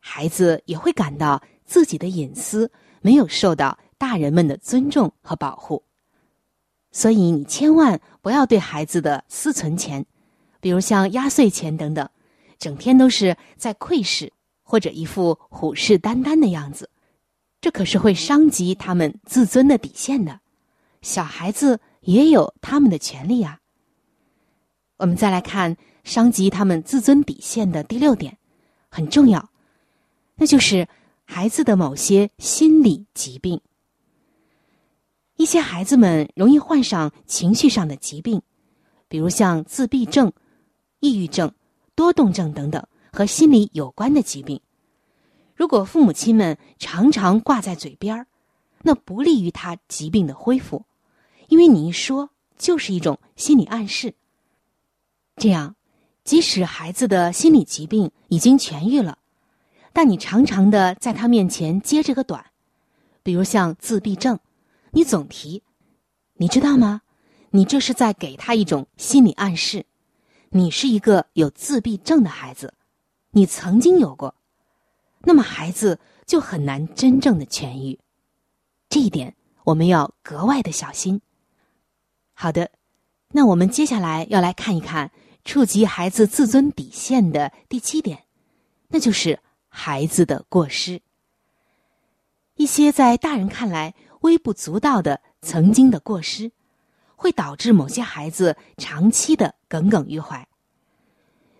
[0.00, 5.82] 孩子也会感到自己的隐私没有受到大人们的尊重和保护。
[6.96, 10.06] 所以，你千万不要对孩子的私存钱，
[10.62, 12.08] 比如像压岁钱等等，
[12.58, 14.32] 整天都是在窥视
[14.62, 16.88] 或者一副虎视眈眈的样子，
[17.60, 20.40] 这可是会伤及他们自尊的底线的。
[21.02, 23.58] 小孩子也有他们的权利啊。
[24.96, 28.38] 我们再来看伤及他们自尊底线的第六点，
[28.88, 29.50] 很重要，
[30.36, 30.88] 那就是
[31.26, 33.60] 孩子的某些心理疾病。
[35.36, 38.40] 一些孩子们容易患上情绪上的疾病，
[39.06, 40.32] 比如像自闭症、
[41.00, 41.52] 抑郁症、
[41.94, 44.60] 多动症等等和心理有关的疾病。
[45.54, 48.26] 如果父母亲们常常挂在嘴边儿，
[48.82, 50.84] 那不利于他疾病的恢复，
[51.48, 54.14] 因为你一说就是一种心理暗示。
[55.36, 55.76] 这样，
[56.24, 59.18] 即使孩子的心理疾病已经痊愈了，
[59.92, 62.44] 但你常常的在他面前接这个短，
[63.22, 64.38] 比如像自闭症。
[64.96, 65.62] 你总提，
[66.38, 67.02] 你知道吗？
[67.50, 69.84] 你这是在给他一种心理暗示，
[70.48, 72.72] 你是一个有自闭症的孩子，
[73.32, 74.34] 你曾经有过，
[75.20, 77.98] 那么孩子就很难真正的痊愈，
[78.88, 81.20] 这一点我们要格外的小心。
[82.32, 82.70] 好的，
[83.32, 85.12] 那我们接下来要来看一看
[85.44, 88.24] 触及孩子自尊底线的第七点，
[88.88, 91.02] 那就是孩子的过失，
[92.54, 93.94] 一些在大人看来。
[94.20, 96.52] 微不足道的曾经的过失，
[97.16, 100.46] 会导致某些孩子长期的耿耿于怀。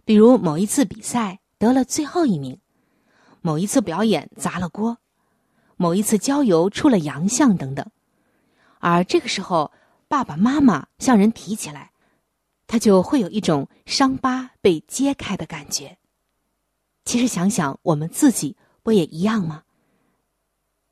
[0.05, 2.59] 比如某一次比赛得了最后一名，
[3.41, 4.99] 某一次表演砸了锅，
[5.77, 7.85] 某一次郊游出了洋相等等。
[8.79, 9.73] 而这个时候，
[10.09, 11.91] 爸爸妈妈向人提起来，
[12.67, 15.99] 他就会有一种伤疤被揭开的感觉。
[17.05, 19.65] 其实想想我们自己，不也一样吗？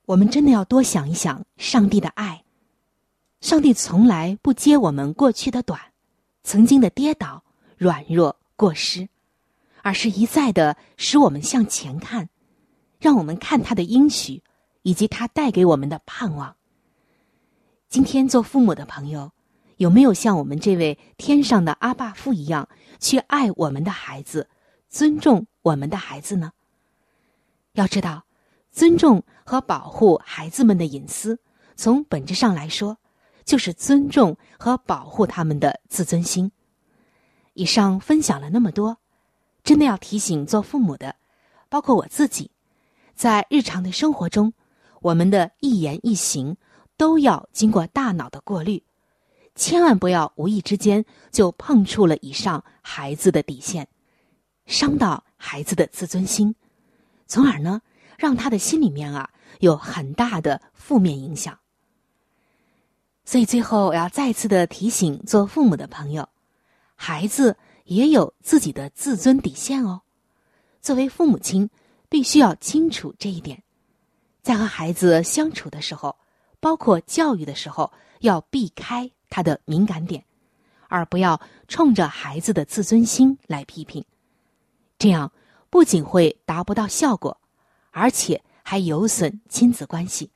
[0.07, 2.45] 我们真的要多想一想上帝的爱。
[3.41, 5.81] 上帝从来不接我们过去的短，
[6.43, 7.43] 曾经的跌倒、
[7.77, 9.09] 软弱、过失，
[9.83, 12.29] 而是一再的使我们向前看，
[12.99, 14.43] 让我们看他的应许，
[14.83, 16.57] 以及他带给我们的盼望。
[17.89, 19.33] 今天做父母的朋友，
[19.77, 24.49] 有没有像我们这位天上的阿爸父一样，去爱我们的孩子，
[24.89, 26.53] 尊重我们的孩子呢？
[27.73, 28.24] 要知道。
[28.75, 31.39] 尊重和保护孩子们的隐私，
[31.77, 32.99] 从本质上来说，
[33.45, 36.51] 就是尊重和保护他们的自尊心。
[37.53, 38.99] 以上分享了那么多，
[39.63, 41.15] 真的要提醒做父母的，
[41.69, 42.51] 包括我自己，
[43.15, 44.53] 在日常的生活中，
[45.01, 46.57] 我们的一言一行
[46.97, 48.83] 都要经过大脑的过滤，
[49.55, 53.87] 千万不要无意之间就碰触了以上孩子的底线，
[54.67, 56.57] 伤到孩子的自尊心，
[57.29, 57.81] 从而呢，
[58.19, 61.59] 让他的心里面啊有很大的负面影响。
[63.25, 66.29] 所以最后，我要再次的提醒做父母的朋友。
[66.95, 70.03] 孩子也有自己的自尊底线哦。
[70.81, 71.69] 作为父母亲，
[72.09, 73.63] 必须要清楚这一点，
[74.43, 76.17] 在和孩子相处的时候，
[76.61, 80.25] 包括教育的时候，要避开他的敏感点，
[80.89, 84.05] 而不要冲着孩子的自尊心来批评。
[84.99, 85.33] 这样
[85.71, 87.41] 不仅会达不到效果，
[87.95, 90.31] 而且还有损亲子关系。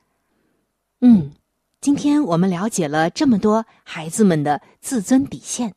[1.01, 1.31] 嗯，
[1.81, 5.75] 今天我们了解了这么多孩子们的自尊底线。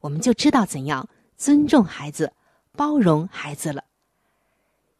[0.00, 2.32] 我们就知道怎样尊重孩子、
[2.76, 3.82] 包容孩子了。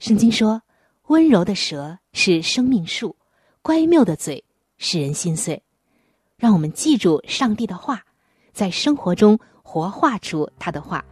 [0.00, 0.62] 圣经说
[1.06, 3.14] ：“温柔的舌是生命树，
[3.62, 4.42] 乖谬的嘴
[4.78, 5.62] 使人心碎。”
[6.36, 8.04] 让我们记住上帝的话，
[8.52, 11.04] 在生活中活化出他的话。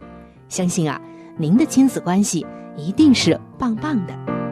[0.49, 1.01] 相信啊，
[1.37, 2.45] 您的亲子关系
[2.75, 4.44] 一定是棒棒的。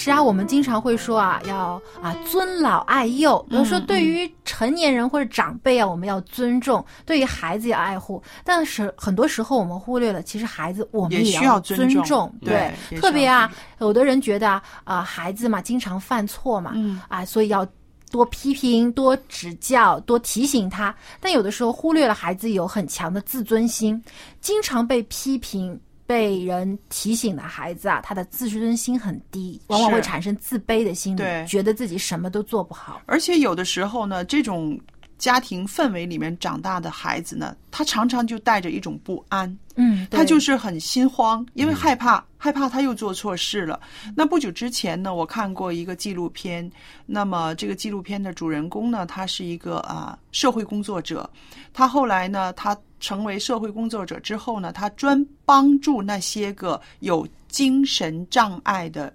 [0.00, 3.38] 实啊，我们经常会说啊，要啊尊老爱幼。
[3.50, 8.22] 比如说，对于成年人或者长辈啊，我们要尊重；对于孩子要爱护。
[8.42, 12.32] 但是很多时候我们忽略了，其实孩子我们也需要尊重。
[12.40, 16.72] 对，特别啊，有的人觉得啊，孩子嘛，经常犯错嘛，
[17.08, 17.66] 啊，所以要
[18.10, 20.94] 多批评、多指教、多提醒他。
[21.20, 24.02] 但有的时候忽略了孩子有很强的自尊心，
[24.40, 25.78] 经常被批评。
[26.10, 33.00] 被人提醒的孩子啊，他的自尊心很低，往往会产生自卑的心理，觉得自己什么都做不好。
[33.06, 34.76] 而且有的时候呢，这种
[35.18, 43.78] 家庭氛围里面长大的孩子呢，他常常就带着一种不安，嗯，他就是很心慌，因为害怕，害怕他又做错事了。
[44.16, 46.68] 那不久之前呢，我看过一个纪录片，
[47.06, 51.30] 那么这个纪录片的主人公呢，他是一个啊社会工作者，
[51.72, 52.76] 他后来呢，他。
[53.00, 59.12] 成为社会工作者之后呢，他专帮助那些个有精神障碍的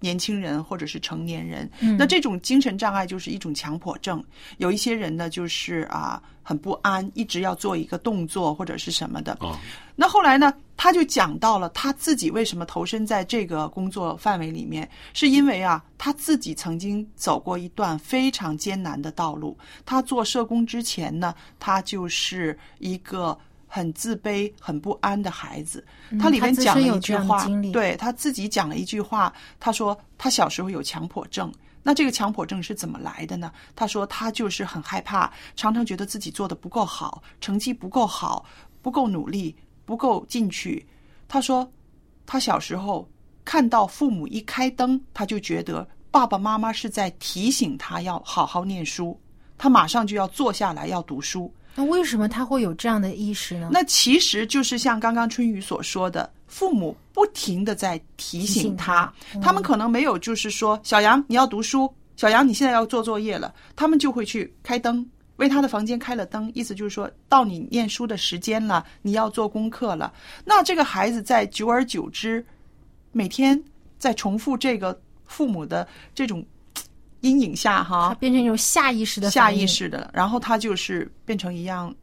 [0.00, 1.70] 年轻人或者是成年人。
[1.98, 4.22] 那这种精神障碍就是一种强迫症。
[4.58, 9.38] 有一些人呢，就是啊很不安，一直要做一个动作或者是什么的。
[9.94, 19.58] 那后来呢，他就讲到了他自己为什么投身在这个工作范围里面，是因为啊他自己曾经走过一段非常艰难的道路。
[19.84, 23.36] 他做社工之前呢，他就是一个
[23.68, 25.86] 很自卑、很不安的孩子。
[26.18, 31.52] 他里面讲了一句话，对他自己讲了一句话，他说他小时候有强迫症。
[31.82, 33.52] 那这个强迫症是怎么来的呢？
[33.76, 38.44] 他说他就是很害怕，常常觉得自己做的不够好，成绩不够好，
[38.82, 39.54] 不够努力。
[39.88, 40.86] 不够进取，
[41.28, 41.66] 他说，
[42.26, 43.08] 他小时候
[43.42, 49.18] 看到父母一开灯，他就觉得爸爸妈妈是在提醒他要好好念书，
[49.56, 51.50] 他马上就要坐下来要读书。
[51.78, 53.68] 那为什么他会有这样的意识呢？
[53.70, 65.08] 那其实就是像刚刚春雨所说的，父母不停的在提醒他，他们可能没有就是说小杨你要读书，小杨你现在要做作业了，他们就会去开灯。
[65.36, 70.12] 为他的房间开了灯，意思就是说到你念书的时间了，你要做功课了。
[70.44, 72.44] 那这个孩子在久而久之，
[73.12, 73.62] 每天
[74.00, 76.44] 在重复这个父母的这种
[77.20, 81.94] 阴影下，哈，变成一种下意识的下意识的，然后他就是变成一样。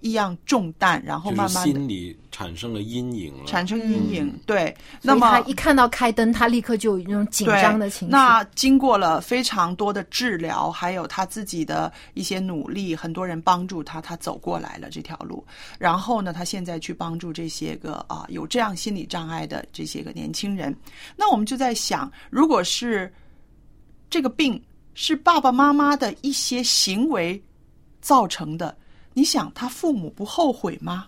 [0.00, 4.40] 一样重担，然后慢慢心里产生了阴影了，产生阴影。
[4.44, 4.72] 对，
[5.02, 8.12] 那么他一看到开灯，他立刻就有那种紧张的情绪。
[8.12, 15.44] 那经过了非常多的治疗，还有他自己的一些努力，很多人帮助他，他走过来了这条路。
[15.78, 20.76] 然后呢，他现在去帮助这些个啊有这样心理障碍的这些个年轻人。
[21.16, 23.12] 那我们就在想，如果是
[24.08, 24.62] 这个病
[24.94, 27.42] 是爸爸妈妈的一些行为
[28.00, 28.76] 造成的。
[29.12, 31.06] 你想他父母不后悔吗？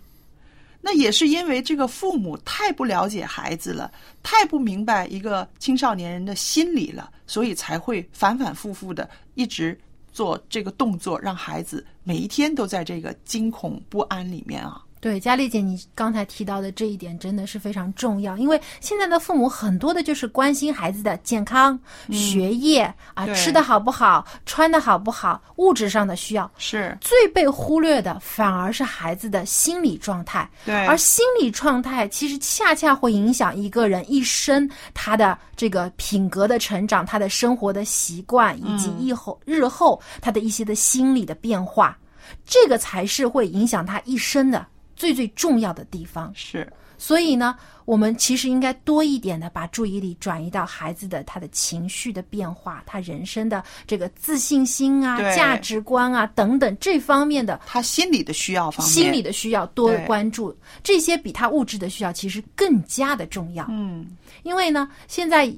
[0.80, 3.90] 那也是因为这个父母太不了解孩子了，
[4.22, 9.78] 太不明白一个青少年人的心理了，所以才会反反复复的一直
[10.12, 14.82] 做这个动作，让孩子每一天都在这个惊恐不安里面啊。
[15.00, 21.78] 对，佳丽姐，你刚才提到的这一点真的是非常重要，因为现在的父母很多的就是关心孩子的健康、
[22.10, 22.82] 学业
[23.14, 26.50] 啊，吃的好不好，穿的好不好，物质上的需要。
[26.58, 26.96] 是。
[27.00, 30.86] 最被忽略的反而是孩子的心理状态，对。
[30.86, 41.96] 而心理状态其实恰恰会影响一个人一生他的这个品格的成长，他的生活的习惯，以及以后、日后他的一些的心理的变化，
[42.44, 44.66] 这个才是会影响他一生的
[44.98, 46.30] 最最重要的地方。
[46.34, 63.64] 是，所以呢，我们其实应该多一点的把注意力转移到孩子的他的情绪的变化，他人生的这个自信心啊、价值观啊等等这方面的他心理的需要方面，心理的需要多关注，这些比他物质的需要其实更加的重要。
[63.70, 64.04] 嗯，
[64.42, 65.50] 因为呢，现在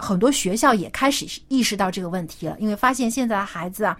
[0.00, 3.96] 很多学校也开始意识到这个问题了，因为发现现在的孩子啊，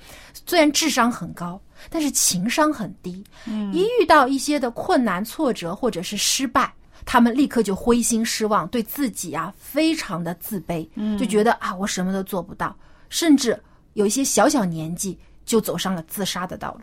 [0.47, 3.23] 虽然智商很高，但是情商很低。
[3.47, 6.73] 嗯，一遇到一些的困难、挫折或者是失败，
[7.05, 10.89] 他们立刻就灰心失望，对自己啊非常的自卑，
[11.19, 12.75] 就觉得啊我什么都做不到，
[13.09, 13.59] 甚至
[13.93, 16.81] 有一些小小年纪就走上了自杀的道路。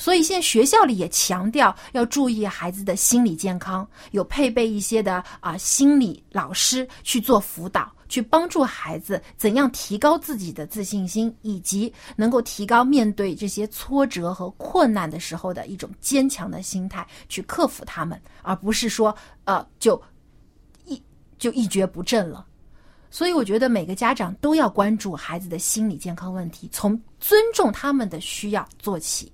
[0.00, 20.02] 所以现在学校里也强调要注意孩子的心理健康，有配备一些的啊、心理老师去做辅导，去帮助孩子怎样提高自己的自信心，以及能够提高面对这些挫折和困难的时候的一种坚强的心态，去克服他们，而不是说呃就
[20.86, 21.00] 一
[21.38, 22.46] 就一蹶不振了。
[23.10, 29.30] 所以我觉得每个家长都要关注孩子的心理健康问题，从尊重他们的需要做起。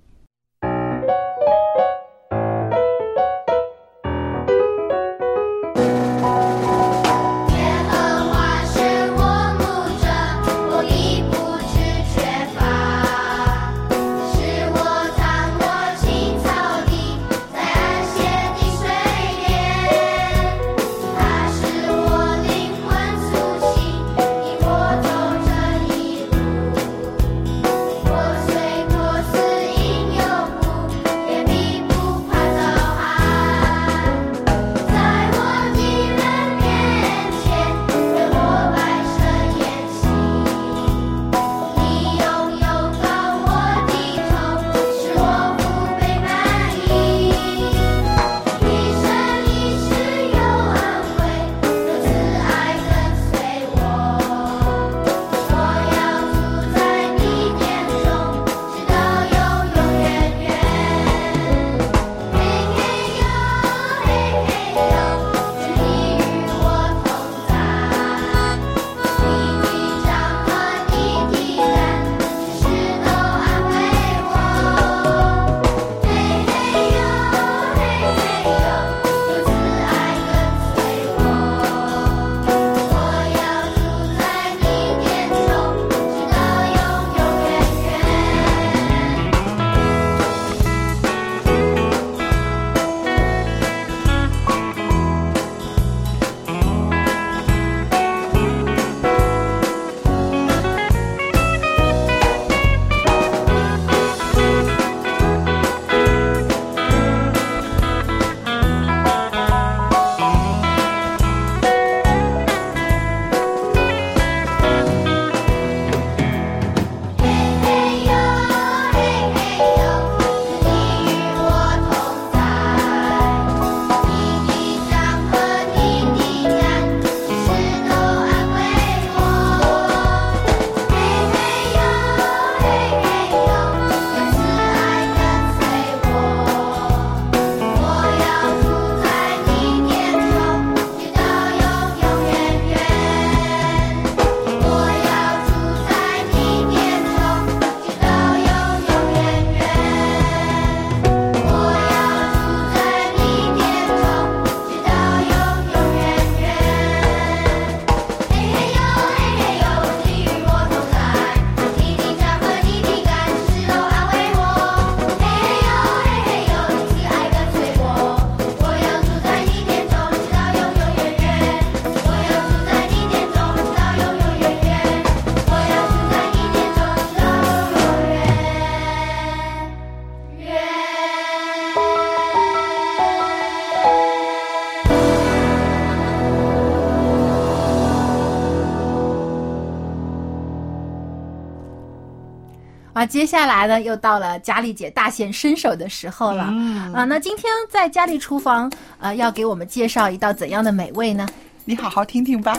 [192.97, 196.47] 啊，接下来呢，又到了佳丽姐大显身手的时候了。
[196.49, 201.27] 嗯啊，那今天在佳丽厨房，呃，要给我们介绍一道怎样的美味呢？
[201.63, 202.57] 你好好听听吧。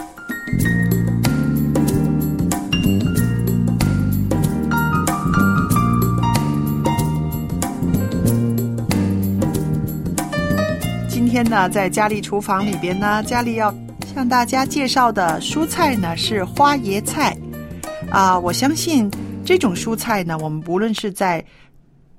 [11.09, 13.75] 今天呢，在佳丽厨房里边呢，佳丽要
[14.15, 17.35] 向大家介绍的蔬菜呢是花椰菜。
[18.09, 19.11] 啊，我相信
[19.49, 21.43] 这种蔬菜呢，我们不论是在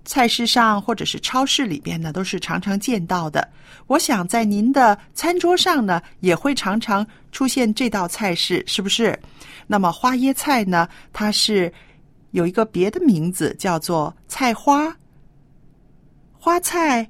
[0.04, 3.48] 菜市上或者是超市里边呢，都是常常见到的。
[3.86, 9.16] 我想在您的餐桌上呢，也会常常出现这道菜式，是不是？
[9.68, 11.72] 那么花椰菜呢，它是
[12.32, 14.92] 有一个别的名字，叫做菜花、
[16.32, 17.08] 花菜、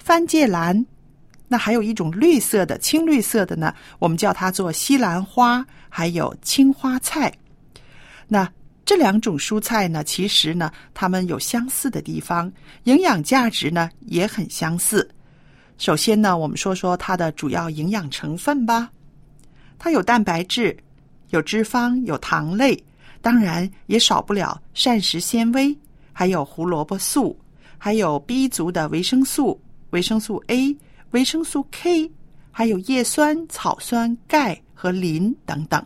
[0.00, 0.84] 番芥兰。
[1.46, 7.32] 那还有一种绿色的、青绿色的呢，我们叫它做西兰花，还有青花菜。
[8.26, 8.50] 那
[8.88, 12.50] 这两种蔬菜呢，其实呢，它们有相似的地方，
[12.84, 15.06] 营养价值呢也很相似。
[15.76, 18.90] 首先呢，我们说说它的主要营养成分吧。
[19.78, 20.74] 它有蛋白质，
[21.28, 22.82] 有脂肪，有糖类，
[23.20, 25.76] 当然也少不了膳食纤维，
[26.14, 27.38] 还有胡萝卜素，
[27.76, 29.60] 还有 B 族的维生素、
[29.90, 30.74] 维生素 A、
[31.10, 32.10] 维生素 K，
[32.50, 35.84] 还有叶酸、草酸、钙和磷等等。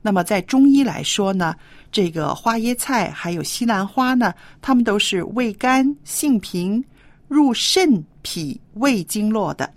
[0.00, 1.54] 那么在中医来说呢，
[1.90, 4.32] 这个花椰菜还有西兰花呢，
[4.62, 6.82] 它们都是味甘、性平、
[7.26, 9.70] 入肾、脾、胃经络的。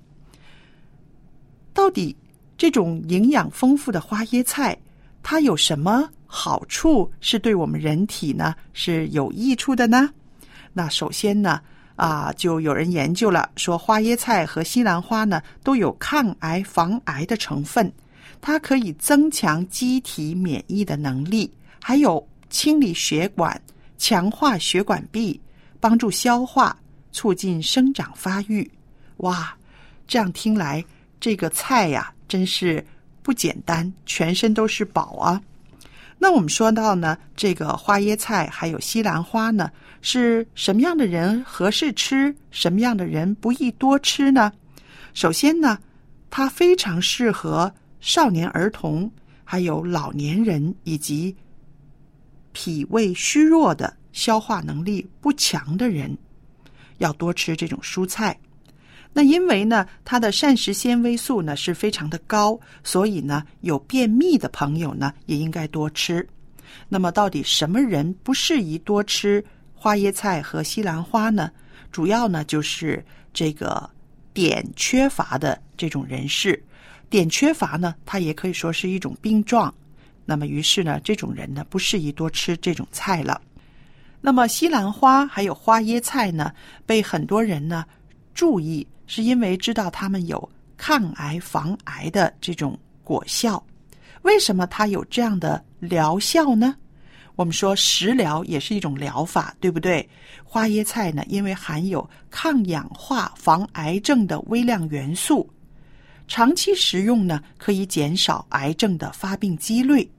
[1.73, 2.15] 到底
[2.57, 4.77] 这种营养丰富的花椰菜，
[5.23, 10.09] 它有什么好处是对我们人体呢是有益处的呢？
[10.73, 11.59] 那首先呢，
[11.95, 17.91] 啊，就有人研究了，说花椰菜和西兰花呢都有抗癌防癌的成分。
[18.41, 23.61] 它可以增强机体免疫的能力，还有清理血管、
[23.97, 25.39] 强化血管壁、
[25.79, 26.75] 帮助消化、
[27.11, 28.69] 促进生长发育。
[29.17, 29.55] 哇，
[30.07, 30.83] 这样听来，
[31.19, 32.83] 这个菜呀，真是
[33.21, 35.39] 不简单，全身都是宝啊！
[36.17, 39.71] 那我们说到呢，这个花椰菜还有西兰花呢，
[40.01, 42.35] 是什么样的人合适吃？
[42.49, 44.51] 什么样的人不宜多吃呢？
[45.13, 45.77] 首先呢，
[46.29, 47.71] 它非常适合。
[48.01, 49.09] 少年儿童，
[49.43, 51.35] 还有老年人以及
[52.51, 56.17] 脾胃虚弱的、消化能力不强的人，
[56.97, 58.37] 要多吃这种蔬菜。
[59.13, 66.27] 那因为呢，它的膳食纤维素呢是非常的高，所以呢，有便秘的朋友呢也应该多吃。
[66.89, 69.43] 那么，到底什么人不适宜多吃
[69.75, 71.51] 花椰菜和西兰花呢？
[71.91, 73.89] 主要呢就是这个
[74.33, 76.61] 碘缺乏的这种人士。
[77.11, 79.71] 碘缺乏呢，它也可以说是一种病状。
[80.25, 83.39] 那么，于是呢，这种人呢不适宜多吃这种菜了。
[84.21, 86.53] 那么，西兰花还有花椰菜呢，
[86.85, 87.83] 被很多人呢
[88.33, 93.61] 注意，是因为知道它们有抗癌防癌的这种果效。
[94.21, 96.75] 为什么它有这样的疗效呢？
[97.35, 100.07] 我们说食疗也是一种疗法，对不对？
[100.43, 105.49] 花椰菜呢，因为含有抗氧化、防癌症的微量元素。
[106.31, 110.09] 长期食用呢，可以减少癌症的发病几率。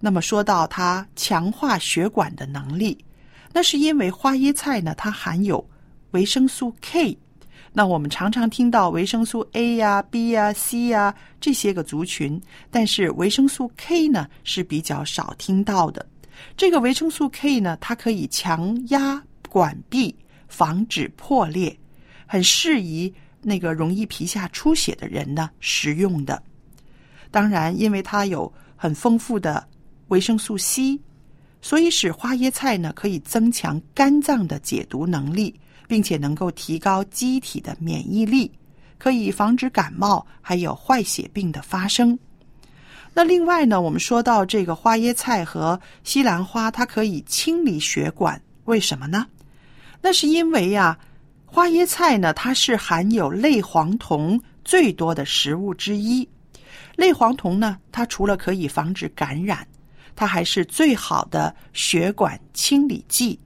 [0.00, 3.02] 那么说到它强化血管的能力，
[3.50, 5.66] 那是因为花椰菜呢，它含有
[6.10, 7.16] 维生素 K。
[7.72, 12.38] 那我们常常听到维生素 A 呀、B 呀、C 呀这些个族群，
[12.70, 16.06] 但是维生素 K 呢是比较少听到的。
[16.54, 20.14] 这个维生素 K 呢，它可以强压管壁，
[20.48, 21.74] 防止破裂，
[22.26, 23.10] 很适宜。
[23.42, 26.42] 那个容易皮下出血的人呢，食用的。
[27.30, 29.66] 当然，因为它有很丰富的
[30.08, 30.98] 维生素 C，
[31.60, 35.54] 所以使花椰菜呢可以增强肝脏的解毒能力，
[35.86, 38.50] 并且能够提高机体的免疫力，
[38.98, 42.18] 可以防止感冒还有坏血病的发生。
[43.14, 49.26] 那另外呢，我们说到这个花椰菜和西兰花，它可以清理血管，为什么呢？
[50.00, 50.98] 那是因为呀。
[51.50, 56.28] 花椰菜呢，它是含有类黄酮最多的食物之一。
[56.94, 59.66] 类黄酮呢，它除了可以防止感染，
[60.14, 63.38] 它还是最好的血管清理剂，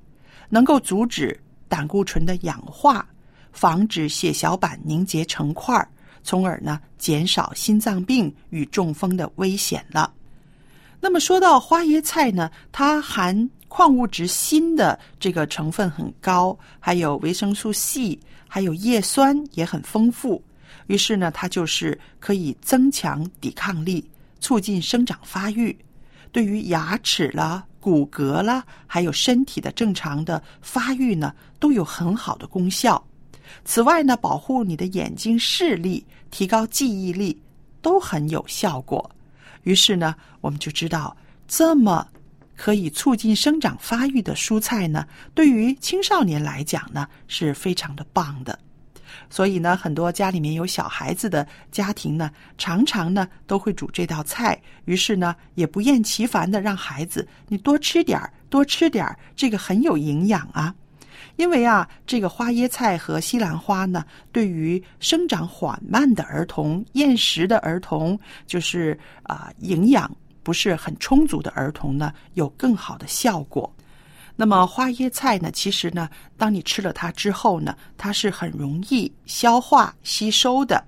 [0.48, 1.38] 能够阻止
[1.68, 3.06] 胆固醇的氧化，
[3.52, 5.88] 防止血小板凝结成块儿，
[6.24, 10.12] 从而呢减少心脏病与中风的危险了。
[11.00, 20.44] 那么说到花椰菜呢，它含矿物质锌的这个成分很高，还有维生素 C，还有叶酸也很丰富。
[20.88, 24.06] 于是呢，它就是可以增强抵抗力，
[24.40, 25.74] 促进生长发育。
[26.32, 33.02] 对于牙齿啦、骨骼啦，还有身体的正常的发育呢，都有很好的功效。
[33.64, 37.40] 此外呢，保护你的眼睛视力、提高记忆力
[37.80, 39.10] 都很有效果。
[39.62, 41.16] 于是呢，我们就知道
[41.48, 42.06] 这么
[42.56, 48.58] 可以促进生长发育的蔬菜呢，对于青少年来讲呢是非常的棒的。
[49.28, 54.60] 所以呢，很多家里面有小孩子的家庭呢，常常呢都会煮这道菜。
[54.84, 60.74] 于是呢，也不厌其烦的让孩子你多吃点儿，多吃点儿，这个很有营养啊。
[61.36, 70.10] 因为啊，这个花椰菜和西兰花呢，对于生长缓慢的儿童、厌食的儿童，就是啊、营养
[70.42, 73.72] 不是很充足的儿童呢，有更好的效果。
[74.34, 80.82] 那么花椰菜呢，其实呢，当你吃了它之后呢，它是很容易消化吸收的，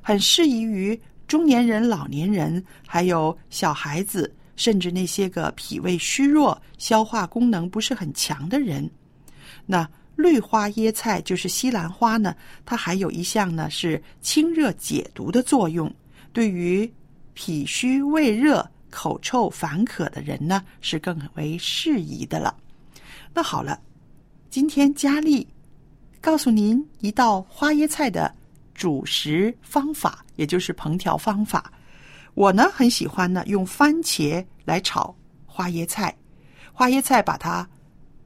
[0.00, 8.88] 很适宜于中年人、老年人，还有小孩子，甚至那些个脾胃虚弱、消化功能不是很强的人。
[9.66, 12.34] 那绿花椰菜就是西兰花呢，
[12.64, 15.92] 它还有一项呢是清热解毒的作用，
[16.32, 16.90] 对于
[17.34, 18.66] 脾虚胃热、
[18.96, 22.56] 口臭烦渴的人呢是更为适宜的了。
[23.34, 23.78] 那好了，
[24.48, 25.46] 今天佳丽
[26.18, 28.34] 告诉您一道花椰菜的
[28.74, 31.70] 主食方法，也就是烹调方法。
[32.32, 36.16] 我呢很喜欢呢用番茄来炒花椰菜，
[36.72, 37.68] 花椰菜把它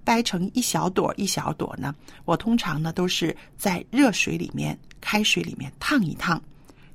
[0.05, 1.93] 掰成一小朵一小朵呢，
[2.25, 6.41] 我通常呢都是在热水里面、开水里面烫一烫，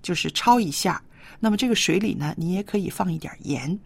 [0.02, 1.02] 就是焯一下。
[1.40, 3.78] 那么这个水里呢，你也可以放一点盐。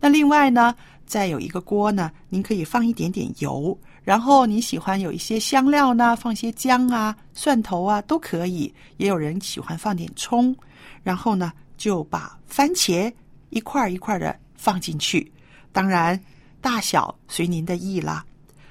[0.00, 0.74] 那另外呢，
[1.06, 8.72] 再有一个锅呢，您可以放一点点油，然后你喜欢有一些香料呢，放些姜啊、蒜头啊都可以。
[8.96, 10.54] 也有人喜欢放点葱，
[11.02, 13.12] 然后呢就把番茄
[13.50, 15.32] 一块儿一块的放进去，
[15.72, 16.18] 当然
[16.60, 18.24] 大小随您的意啦。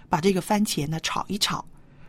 [0.09, 1.65] 把这个番茄呢炒一炒，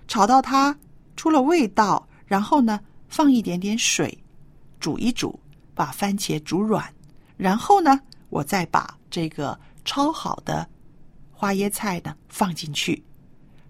[0.06, 0.76] 炒到它
[1.16, 2.78] 出了味道，然后呢
[3.08, 4.16] 放一点点水，
[4.78, 5.36] 煮一煮，
[5.78, 6.84] 把番茄煮软，
[7.36, 8.00] 然后呢
[8.30, 10.68] 我再把这个焯好的
[11.30, 13.00] 花椰菜呢放进去，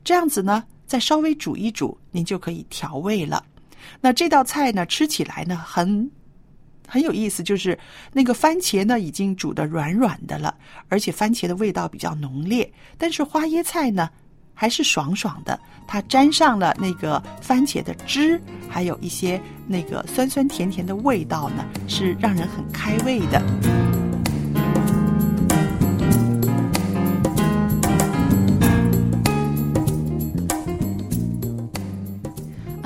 [0.02, 3.44] 这样子呢再稍微煮一煮，您就可以调味了。
[4.00, 6.10] 那这道菜呢吃起来呢很
[6.88, 7.78] 很有意思，就是
[8.14, 10.56] 那个番茄呢已经煮的软软的了，
[10.88, 14.08] 而且番茄的味道比较浓烈，但是花椰菜呢
[14.60, 15.56] 还是爽爽的，
[15.86, 23.40] 它沾上了那个番茄的汁，还有一些那个酸酸甜甜的味道呢，是让人很开胃的。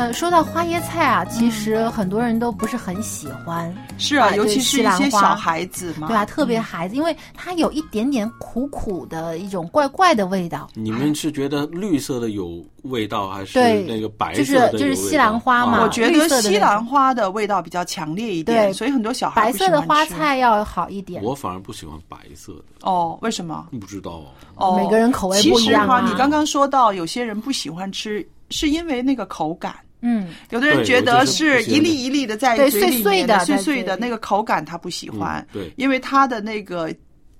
[0.03, 3.72] 呃，说到花椰菜啊，其实很多人都不是很喜欢。
[3.98, 10.68] 是啊，尤其是一些小孩子嘛，对啊，特别孩子，因为它有一点点苦苦的一种怪怪的味道。
[10.74, 14.78] 你们是觉得绿色的有味道，还是那个白就是色的有味道？
[14.78, 21.22] 就是西兰花嘛啊我觉得西兰花的味道比较强烈一点，对所以很多小孩白色的花菜要好一点。
[21.22, 23.68] 我反而不喜欢白色的，哦，为什么？
[23.78, 24.26] 不知道哦。
[24.57, 29.76] 哦，每个人口味不一样啊其实哈，你刚刚说到有些人不喜欢吃，是因为那个口感。
[30.03, 35.40] 嗯，有的人觉得是一粒一粒的在嘴里面碎碎的碎碎的那个口感，他不喜欢。
[35.53, 36.92] 嗯对因为它的那个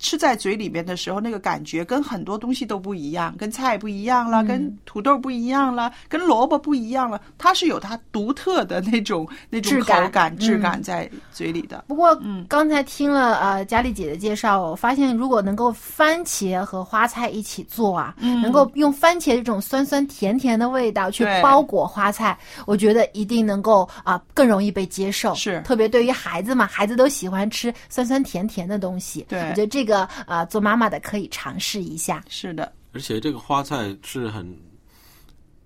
[0.03, 11.84] 吃在嘴里面的时候，那个感觉跟很多东西都不一样，跟菜不一样了，嗯跟土豆不一样了，跟萝卜不一样了，它是有它独特的那种那种口质感感、质嗯感在嘴里的。
[11.86, 22.36] 不过嗯刚才听了呃佳丽姐的介绍，我发现如果能够番茄和花菜一起做啊，嗯能够用番茄这种酸酸甜甜的味道去包裹花菜，
[22.66, 25.32] 我觉得一定能够啊、更容易被接受。
[25.36, 29.24] 是特别对于孩子嘛，孩子都喜欢吃酸酸甜甜的东西。
[29.28, 29.91] 对我觉得这个
[30.26, 32.22] 呃做妈妈的可以尝试一下。
[32.28, 34.47] 是的，而且这个花菜是很，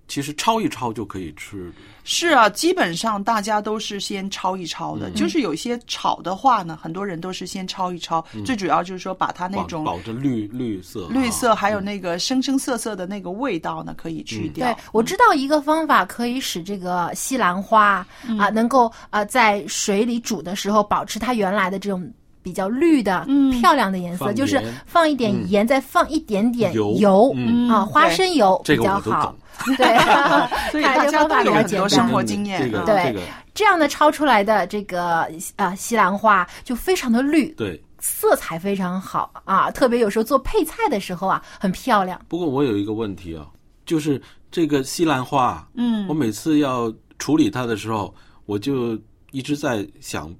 [0.07, 1.71] 其实焯一焯就可以吃。
[2.05, 14.65] 是啊，基本上大家都是先焯一焯的，嗯就是有些炒的话呢，很多人都是先焯一焯，嗯最主要就是说把它那种保证绿绿色，绿色啊还有那个生生涩涩的那个味道呢，可以去掉。
[14.65, 18.07] 对，我知道一个方法可以使这个西兰花
[18.39, 22.09] 啊、能够呃在水里煮的时候保持它原来的这种。
[22.47, 23.51] 比较绿的、嗯。
[23.59, 25.43] 漂亮的颜色，就是放一点嗯。
[25.49, 27.35] 盐，再放一点点油。
[27.69, 29.35] 啊，花生油这比较好。
[29.75, 29.93] 对，
[30.81, 33.11] 大家都有很多生活经验对。
[33.11, 33.19] 这个
[33.53, 37.83] 这样的焯出来的这个啊西兰花就非常的绿，对。
[37.99, 42.17] 色彩非常好啊，特别有时候做配菜的时候啊，很漂亮。
[42.29, 43.45] 不过我有一个问题啊，
[43.85, 44.21] 就是
[44.51, 46.07] 这个西兰花啊，嗯。
[46.07, 48.13] 我每次要处理它的时候，
[48.45, 48.97] 我就
[49.31, 50.33] 一直在想，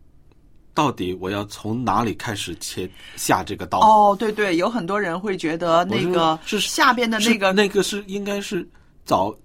[0.78, 3.80] 到底我要从哪里开始切下这个刀？
[3.80, 8.64] 哦，对对，有很多人会觉得那个是下边的那个那个是应该是
[9.04, 9.36] 早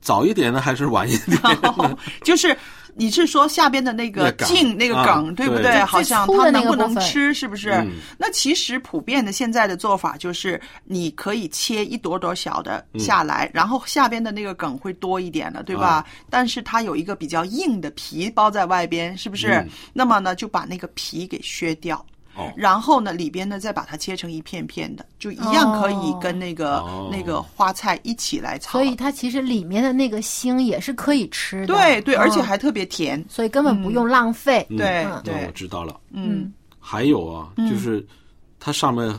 [0.00, 1.94] 早一点呢，还是晚一点呢？
[2.24, 2.56] 就是
[3.00, 7.32] 你是说下边的那个茎那个梗，啊对不对好像它能不能吃？
[7.32, 7.70] 是不是？
[7.70, 15.86] 嗯那其实普遍的现在的做法就是，你可以切一朵朵小的下来，然后下边的那个梗会多一点了，对吧？
[15.88, 19.48] 啊但是它有一个比较硬的皮包在外边，是不是？
[19.48, 22.04] 嗯那么呢，就把那个皮给削掉。
[22.34, 28.72] 哦然后呢，里边呢再把它切成一片片的，就一样可以跟那个、哦那个花菜一起来炒。
[28.72, 31.74] 所以它其实里面的那个芯也是可以吃的。
[31.74, 33.22] 对对，嗯而且还特别甜。
[33.28, 34.64] 所以根本不用浪费。
[34.70, 35.98] 嗯对嗯对那我知道了。
[36.10, 38.06] 嗯还有啊，嗯就是
[38.58, 39.12] 它上面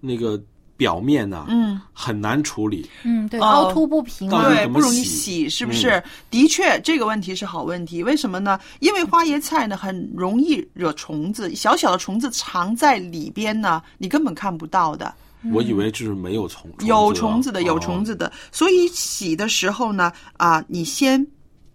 [0.00, 0.40] 那个
[0.82, 1.80] 表面呢、嗯。
[1.92, 2.90] 很难处理。
[3.04, 4.48] 嗯，对，哦凹凸不平嘛。
[4.48, 6.02] 对，不容易洗洗，是不是？
[6.28, 8.02] 的确，这个问题是好问题。
[8.02, 8.58] 为什么呢？
[8.80, 15.14] 因为花椰菜呢很容易惹虫子，小小的虫子藏在里边呢，你根本看不到的。
[15.52, 18.32] 我以为就是没有虫，有虫子的，哦有虫子的。
[18.50, 21.24] 所以洗的时候呢，啊，你先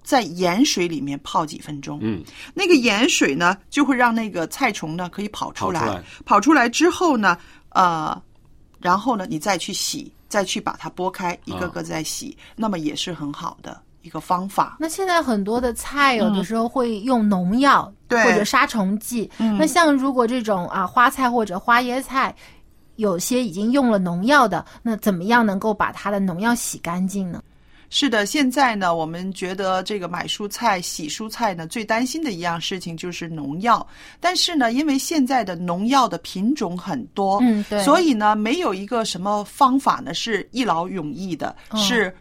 [0.03, 1.99] 在盐水里面泡几分钟。
[2.01, 2.22] 嗯，
[2.53, 5.80] 那个盐水呢，就会让那个菜虫呢可以跑出来。
[5.80, 7.38] 跑出来跑出来之后呢，
[7.70, 8.22] 呃，
[8.80, 14.78] 然后呢，你再去洗，再去把它剥开，一个个再洗，那么也是很好的一个方法。
[14.80, 19.30] 那现在很多的菜有的时候会用农药、对或者杀虫剂。
[19.40, 22.34] 嗯那像如果这种啊花菜或者花椰菜，
[22.96, 27.42] 有些已经用了农药的，那怎么样能够把它的农药洗干净呢？
[27.90, 33.86] 是的，现在呢，我们觉得这个买蔬菜、洗蔬菜呢，最担心的一样事情就是农药。
[34.20, 42.14] 但是呢，因为现在的农药的品种很多，嗯对所以呢，没有一个什么方法呢是一劳永逸的，嗯是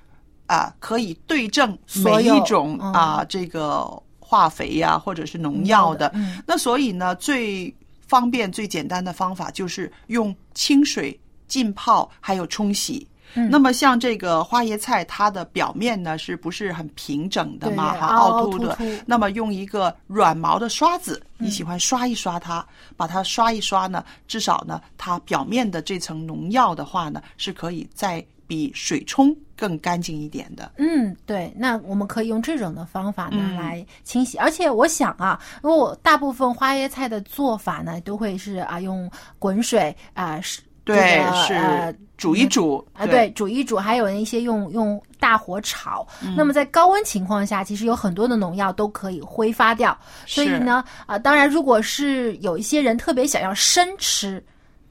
[0.47, 3.85] 啊、可以对症每一种嗯啊、这个
[4.21, 6.13] 化肥呀、或者是农药的。
[6.15, 7.75] 嗯那所以呢，最
[8.07, 13.05] 方便、最简单的方法就是用清水浸泡，还有冲洗。
[13.35, 17.95] 嗯那么像这个花椰菜，它的表面呢是不是很平整的嘛？
[17.95, 18.79] 哈，对凹凹凸的。
[19.05, 22.65] 那么用一个软毛的刷子，你喜欢刷一刷它，
[22.97, 30.71] 把它刷一刷呢，至少呢，它表面的这层农药的话呢，是可以再比水冲更干净一点的。
[30.79, 46.07] 嗯，对，那我们可以用这种的方法呢、嗯来清洗，而且我想啊，因为我大部分花椰菜的做法呢，都会是啊用滚水啊是对这个是呃煮一煮啊，对对，煮一煮，还有一些用用大火炒。
[46.23, 49.95] 嗯那么在高温情况下，其实有很多的农药都可以挥发掉。
[50.25, 54.43] 所以呢，啊、当然，如果是有一些人特别想要生吃。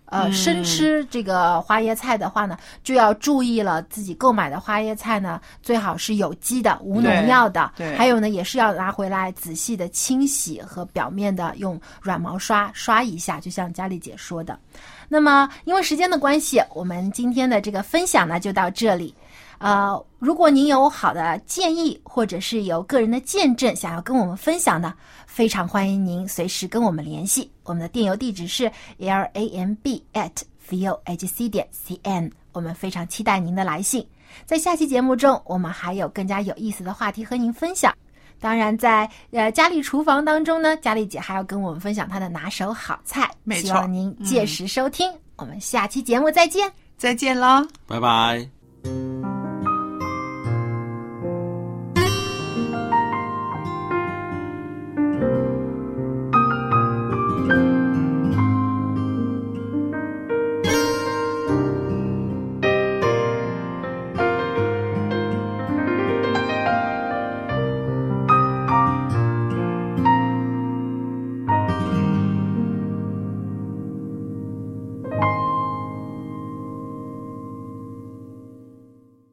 [0.08, 7.72] 呃，嗯生吃这个花椰菜的话呢，就要注意了，自己购买的花椰菜呢，最好是有机的、无农药的。
[7.76, 14.60] 对对还有呢，也是要拿回来仔细的清洗和表面的用软毛刷刷一下，就像佳丽姐说的。
[15.08, 19.14] 那么，因为时间的关系，我们今天的这个分享呢就到这里。
[19.58, 24.94] 呃，如果您有好的建议，或者是有个人的见证想要跟我们分享的，
[25.26, 27.50] 非常欢迎您随时跟我们联系。
[27.64, 30.32] 我们的电邮地址是 l a m b at
[30.70, 34.06] v o h c 点 c n，我们非常期待您的来信。
[34.46, 37.94] 在下期节目中，我们还有更加有意思的话题和您分享。
[38.40, 45.12] 当然在，呃佳丽厨房当中呢，佳丽姐还要跟我们分享她的拿手好菜，没错希望您届时收听。
[45.36, 46.72] 我们下期节目再见。
[46.98, 47.68] 再见喽。
[47.88, 49.45] 拜拜。